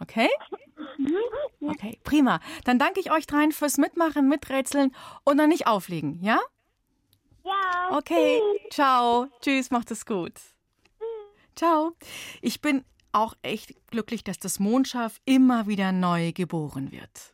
Okay? 0.00 0.28
Okay, 1.60 2.00
prima. 2.02 2.40
Dann 2.64 2.80
danke 2.80 2.98
ich 2.98 3.12
euch 3.12 3.28
dreien 3.28 3.52
fürs 3.52 3.78
Mitmachen, 3.78 4.28
Miträtseln 4.28 4.92
und 5.22 5.38
dann 5.38 5.48
nicht 5.50 5.68
auflegen, 5.68 6.18
ja? 6.22 6.40
Ja. 7.44 7.96
Okay, 7.96 8.40
ciao. 8.70 9.28
Tschüss, 9.40 9.70
macht 9.70 9.92
es 9.92 10.06
gut. 10.06 10.32
Ciao. 11.54 11.92
Ich 12.42 12.60
bin 12.60 12.84
auch 13.12 13.34
echt 13.42 13.74
glücklich, 13.90 14.24
dass 14.24 14.40
das 14.40 14.58
Mondschaf 14.58 15.20
immer 15.24 15.68
wieder 15.68 15.92
neu 15.92 16.32
geboren 16.32 16.90
wird. 16.90 17.32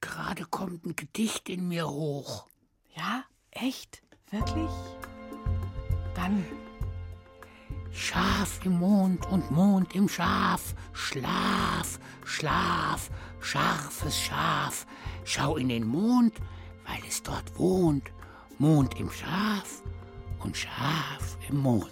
Gerade 0.00 0.44
kommt 0.44 0.86
ein 0.86 0.96
Gedicht 0.96 1.48
in 1.48 1.68
mir 1.68 1.88
hoch. 1.88 2.46
Ja, 2.94 3.24
echt? 3.50 4.02
Wirklich? 4.30 4.70
Dann. 6.14 6.44
Schaf 7.90 8.64
im 8.64 8.78
Mond 8.78 9.26
und 9.26 9.50
Mond 9.50 9.94
im 9.94 10.08
Schaf. 10.08 10.74
Schlaf, 10.92 11.98
Schlaf, 12.24 13.10
scharfes 13.40 14.16
Schaf. 14.16 14.86
Schau 15.24 15.56
in 15.56 15.68
den 15.68 15.86
Mond, 15.86 16.34
weil 16.86 17.00
es 17.08 17.22
dort 17.22 17.58
wohnt. 17.58 18.12
Mond 18.58 18.98
im 19.00 19.10
Schaf 19.10 19.82
und 20.40 20.56
Schaf 20.56 21.38
im 21.48 21.58
Mond. 21.58 21.90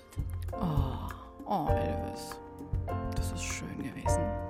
Oh, 0.52 1.08
oh, 1.44 1.68
Elvis. 1.70 2.38
Das 3.16 3.32
ist 3.32 3.42
schön 3.42 3.82
gewesen. 3.82 4.45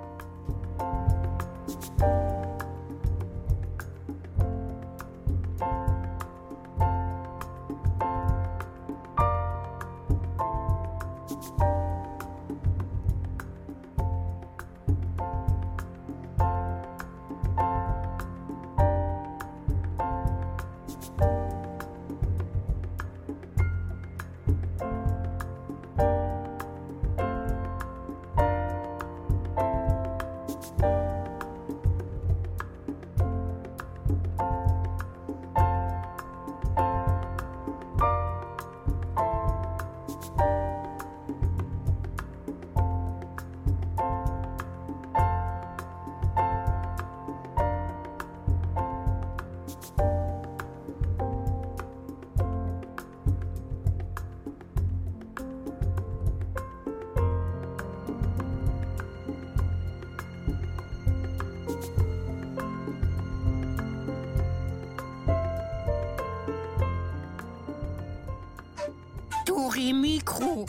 Mikro. 70.01 70.65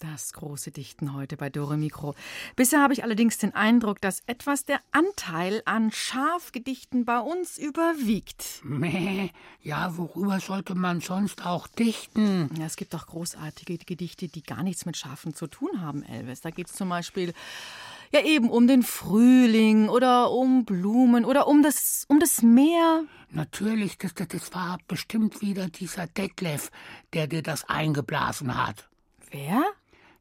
Das 0.00 0.32
große 0.32 0.70
Dichten 0.70 1.14
heute 1.14 1.36
bei 1.36 1.50
Dore 1.50 1.76
Mikro. 1.76 2.14
Bisher 2.56 2.80
habe 2.80 2.92
ich 2.92 3.02
allerdings 3.02 3.38
den 3.38 3.54
Eindruck, 3.54 4.00
dass 4.00 4.22
etwas 4.26 4.64
der 4.64 4.80
Anteil 4.92 5.62
an 5.64 5.90
Schafgedichten 5.90 7.04
bei 7.04 7.18
uns 7.18 7.58
überwiegt. 7.58 8.60
Mäh. 8.64 9.30
Ja, 9.60 9.96
worüber 9.96 10.38
sollte 10.40 10.74
man 10.74 11.00
sonst 11.00 11.44
auch 11.44 11.66
dichten? 11.66 12.50
Ja, 12.56 12.66
es 12.66 12.76
gibt 12.76 12.94
auch 12.94 13.06
großartige 13.06 13.78
Gedichte, 13.78 14.28
die 14.28 14.42
gar 14.42 14.62
nichts 14.62 14.86
mit 14.86 14.96
Schafen 14.96 15.34
zu 15.34 15.46
tun 15.46 15.80
haben, 15.80 16.02
Elvis. 16.04 16.40
Da 16.40 16.50
geht 16.50 16.68
es 16.68 16.74
zum 16.74 16.88
Beispiel 16.88 17.32
ja 18.12 18.22
eben 18.22 18.50
um 18.50 18.66
den 18.66 18.82
Frühling 18.82 19.88
oder 19.88 20.30
um 20.30 20.64
Blumen 20.64 21.24
oder 21.24 21.48
um 21.48 21.62
das, 21.62 22.04
um 22.08 22.20
das 22.20 22.42
Meer. 22.42 23.04
Natürlich, 23.30 23.98
das, 23.98 24.14
das, 24.14 24.28
das 24.28 24.54
war 24.54 24.78
bestimmt 24.86 25.40
wieder 25.40 25.68
dieser 25.68 26.06
Detlef, 26.06 26.70
der 27.14 27.26
dir 27.26 27.42
das 27.42 27.68
eingeblasen 27.68 28.56
hat. 28.56 28.88
Wer? 29.30 29.64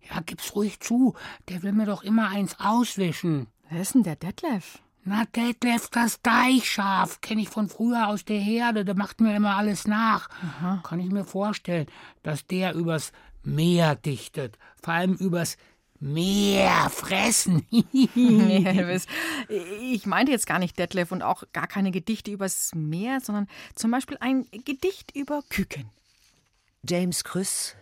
Ja, 0.10 0.22
gib's 0.26 0.56
ruhig 0.56 0.80
zu. 0.80 1.14
Der 1.50 1.62
will 1.64 1.74
mir 1.74 1.86
doch 1.86 2.04
immer 2.04 2.30
eins 2.30 2.56
auswischen. 2.60 3.48
Wer 3.70 3.82
ist 3.82 3.94
denn 3.94 4.04
der 4.04 4.16
Detlef? 4.16 4.80
Na, 5.04 5.26
Detlef, 5.26 5.90
das 5.90 6.22
Deichschaf, 6.22 7.22
kenne 7.22 7.42
ich 7.42 7.50
von 7.50 7.70
früher 7.70 8.08
aus 8.08 8.24
der 8.24 8.40
Herde. 8.40 8.86
Der 8.86 8.96
macht 8.96 9.20
mir 9.20 9.36
immer 9.36 9.58
alles 9.58 9.88
nach. 9.88 10.30
Kann 10.84 11.00
ich 11.00 11.10
mir 11.10 11.26
vorstellen, 11.26 11.88
dass 12.24 12.46
der 12.46 12.76
übers 12.76 13.12
Meer 13.44 13.96
dichtet. 13.96 14.60
Vor 14.82 14.94
allem 14.94 15.16
übers 15.16 15.58
Meer 16.02 16.90
fressen. 16.90 17.68
nee, 17.70 18.66
Elvis. 18.66 19.06
Ich 19.82 20.08
meinte 20.08 20.32
jetzt 20.32 20.48
gar 20.48 20.58
nicht 20.58 20.80
Detlef 20.80 21.12
und 21.12 21.22
auch 21.22 21.44
gar 21.54 21.68
keine 21.68 21.92
Gedichte 21.92 22.32
übers 22.32 22.72
Meer, 22.74 23.22
sondern 23.22 23.48
zum 23.76 23.92
Beispiel 23.92 24.18
ein 24.20 24.48
Gedicht 24.66 25.16
über 25.16 25.44
Küken. 25.50 25.92
James 26.84 27.24
Krüss, 27.24 27.76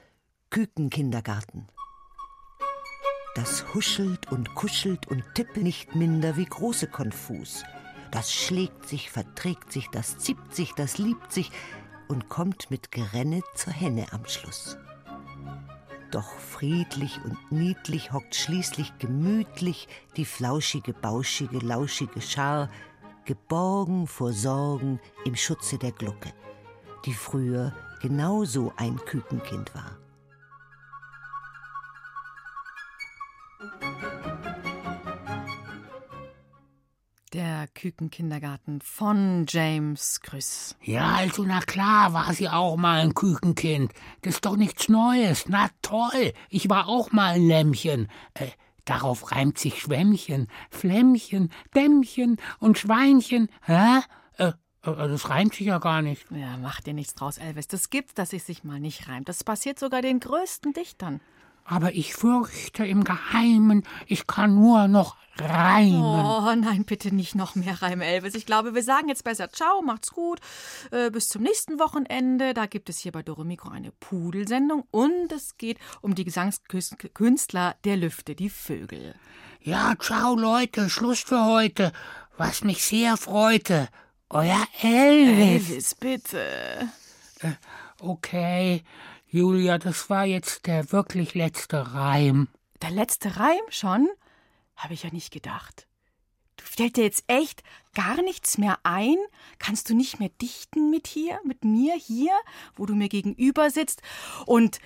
Kükenkindergarten. 0.50 1.70
Das 3.36 3.74
huschelt 3.74 4.30
und 4.34 4.54
kuschelt 4.54 5.08
und 5.08 5.24
tippelt 5.34 5.64
nicht 5.64 5.96
minder 5.96 6.36
wie 6.36 6.46
große 6.46 6.88
konfus. 6.88 7.64
Das 8.12 8.34
schlägt 8.34 8.86
sich, 8.86 9.12
verträgt 9.12 9.72
sich, 9.72 9.88
das 9.94 10.18
zieht 10.18 10.54
sich, 10.54 10.74
das 10.74 10.98
liebt 10.98 11.32
sich 11.32 11.52
und 12.10 12.28
kommt 12.28 12.70
mit 12.70 12.92
Gerenne 12.92 13.44
zur 13.56 13.72
Henne 13.72 14.08
am 14.12 14.26
Schluss. 14.26 14.78
Doch 16.12 16.32
friedlich 16.40 17.20
und 17.24 17.52
niedlich 17.52 18.12
hockt 18.12 18.34
schließlich 18.34 18.98
gemütlich 18.98 19.88
die 20.18 20.26
flauschige, 20.26 20.94
bauschige, 20.94 21.60
lauschige 21.60 22.22
Schar, 22.22 22.70
geborgen 23.26 24.08
vor 24.08 24.34
Sorgen 24.34 25.00
im 25.24 25.36
Schutze 25.36 25.78
der 25.78 25.92
Glucke, 25.92 26.34
die 27.06 27.14
früher 27.14 27.74
genauso 28.02 28.74
ein 28.78 28.98
Kükenkind 28.98 29.72
war. 29.76 30.00
Der 37.34 37.68
Kükenkindergarten 37.76 38.82
von 38.82 39.46
James 39.48 40.20
Grüß. 40.22 40.76
Ja, 40.82 41.14
also 41.14 41.44
na 41.44 41.60
klar 41.60 42.12
war 42.14 42.34
sie 42.34 42.50
auch 42.50 42.76
mal 42.76 43.02
ein 43.02 43.14
Kükenkind. 43.14 43.94
Das 44.24 44.36
ist 44.36 44.46
doch 44.46 44.56
nichts 44.56 44.90
Neues. 44.90 45.46
Na 45.48 45.70
toll, 45.84 46.34
ich 46.50 46.70
war 46.70 46.88
auch 46.88 47.12
mal 47.12 47.36
ein 47.36 47.48
Lämmchen. 47.48 48.08
Äh, 48.34 48.48
darauf 48.84 49.32
reimt 49.32 49.60
sich 49.60 49.80
Schwämmchen, 49.80 50.48
Flämmchen, 50.72 51.52
Dämmchen 51.76 52.38
und 52.58 52.80
Schweinchen. 52.80 53.50
Hä? 53.62 54.00
Äh, 54.38 54.48
äh, 54.48 54.54
das 54.82 55.30
reimt 55.30 55.54
sich 55.54 55.68
ja 55.68 55.78
gar 55.78 56.02
nicht. 56.02 56.26
Ja, 56.32 56.58
mach 56.58 56.82
dir 56.82 56.96
nichts 56.96 57.14
draus, 57.14 57.38
Elvis. 57.38 57.68
Das 57.68 57.92
gibt's, 57.92 58.16
dass 58.16 58.34
es 58.34 58.48
sich 58.48 58.64
mal 58.64 58.80
nicht 58.80 59.08
reimt. 59.08 59.30
Das 59.30 59.44
passiert 59.44 59.78
sogar 59.78 60.02
den 60.02 60.20
größten 60.20 60.74
Dichtern. 60.74 61.22
Aber 61.66 61.94
ich 61.94 62.16
fürchte 62.16 62.86
im 62.86 63.04
Geheimen, 63.04 63.84
ich 64.08 64.26
kann 64.28 64.56
nur 64.56 64.88
noch 64.88 65.16
reimen. 65.40 66.02
Oh 66.02 66.54
nein, 66.56 66.84
bitte 66.86 67.14
nicht 67.14 67.36
noch 67.36 67.56
mehr 67.56 67.82
Reim, 67.82 68.02
Elvis. 68.02 68.36
Ich 68.36 68.46
glaube, 68.46 68.76
wir 68.76 68.84
sagen 68.84 69.08
jetzt 69.10 69.24
besser 69.24 69.50
Ciao, 69.52 69.82
macht's 69.82 70.12
gut. 70.12 70.40
Äh, 70.92 71.12
bis 71.12 71.28
zum 71.28 71.44
nächsten 71.44 71.80
Wochenende. 71.80 72.54
Da 72.54 72.66
gibt 72.66 72.90
es 72.90 73.00
hier 73.00 73.12
bei 73.12 73.24
Doromikro 73.24 73.70
eine 73.70 73.92
Pudelsendung 73.92 74.84
und 74.92 75.32
es 75.32 75.58
geht 75.58 75.78
um 76.02 76.16
die 76.16 76.26
Gesangskünstler 76.26 77.76
der 77.84 77.98
Lüfte, 77.98 78.36
die 78.36 78.50
Vögel. 78.50 79.16
Ja, 79.62 79.94
ciao 80.00 80.36
Leute, 80.36 80.90
Schluss 80.90 81.22
für 81.22 81.46
heute. 81.46 81.92
Was 82.38 82.64
mich 82.64 82.84
sehr 82.84 83.18
freute. 83.18 83.90
Euer 84.30 84.66
Elvis. 84.82 85.70
Elvis, 85.70 85.96
bitte. 85.96 86.90
Äh, 87.42 87.52
okay, 88.00 88.84
Julia, 89.32 89.78
das 89.78 90.10
war 90.10 90.26
jetzt 90.26 90.66
der 90.66 90.92
wirklich 90.92 91.36
letzte 91.36 91.94
Reim. 91.94 92.48
Der 92.82 92.90
letzte 92.90 93.38
Reim 93.38 93.62
schon? 93.70 94.08
Habe 94.76 94.96
ich 94.96 95.04
ja 95.04 95.12
nicht 95.12 95.32
gedacht. 95.32 95.88
Du 96.56 96.66
fällt 96.66 96.98
dir 96.98 97.04
jetzt 97.04 97.26
echt 97.28 97.62
gar 97.94 98.24
nichts 98.24 98.58
mehr 98.58 98.80
ein? 98.82 99.18
Kannst 99.60 99.88
du 99.90 99.96
nicht 99.96 100.20
mehr 100.20 100.30
dichten 100.42 100.90
mit 100.90 101.06
hier, 101.06 101.40
mit 101.46 101.64
mir 101.64 101.94
hier, 101.94 102.32
wo 102.76 102.88
du 102.88 102.96
mir 102.96 103.08
gegenüber 103.08 103.70
sitzt 103.70 104.02
und 104.48 104.80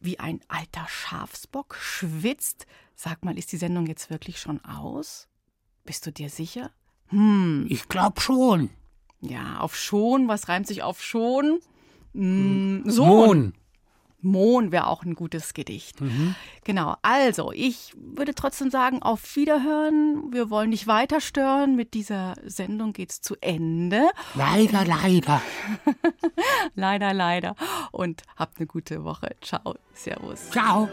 wie 0.00 0.18
ein 0.18 0.40
alter 0.48 0.86
Schafsbock 0.88 1.76
schwitzt? 1.76 2.66
Sag 2.96 3.24
mal, 3.24 3.38
ist 3.38 3.52
die 3.52 3.58
Sendung 3.58 3.86
jetzt 3.86 4.10
wirklich 4.10 4.40
schon 4.40 4.64
aus? 4.64 5.28
Bist 5.84 6.04
du 6.04 6.10
dir 6.10 6.30
sicher? 6.30 6.72
Hm. 7.08 7.66
Ich 7.68 7.88
glaub 7.88 8.20
schon. 8.20 8.70
Ja, 9.20 9.60
auf 9.60 9.76
schon. 9.76 10.26
Was 10.26 10.48
reimt 10.48 10.66
sich 10.66 10.82
auf 10.82 11.00
schon? 11.00 11.60
Hm, 12.12 12.82
so. 12.86 13.04
Mohn. 13.04 13.54
Mohn 14.24 14.72
wäre 14.72 14.86
auch 14.86 15.04
ein 15.04 15.14
gutes 15.14 15.54
Gedicht. 15.54 16.00
Mhm. 16.00 16.34
Genau, 16.64 16.96
also 17.02 17.52
ich 17.52 17.92
würde 17.96 18.34
trotzdem 18.34 18.70
sagen, 18.70 19.02
auf 19.02 19.36
Wiederhören. 19.36 20.32
Wir 20.32 20.50
wollen 20.50 20.70
nicht 20.70 20.86
weiter 20.86 21.20
stören. 21.20 21.76
Mit 21.76 21.94
dieser 21.94 22.34
Sendung 22.44 22.92
geht's 22.92 23.20
zu 23.20 23.36
Ende. 23.40 24.08
Leider, 24.34 24.84
leider. 24.84 25.42
leider, 26.74 27.12
leider. 27.14 27.56
Und 27.92 28.22
habt 28.36 28.58
eine 28.58 28.66
gute 28.66 29.04
Woche. 29.04 29.36
Ciao. 29.40 29.74
Servus. 29.94 30.50
Ciao. 30.50 30.88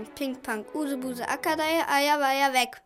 Minkmann, 0.00 0.14
Ping, 0.14 0.36
Pang, 0.36 0.64
Usebuse, 0.74 1.22
Ackerdeie, 1.22 1.86
Eier, 1.88 2.18
Weier, 2.20 2.52
weg. 2.52 2.82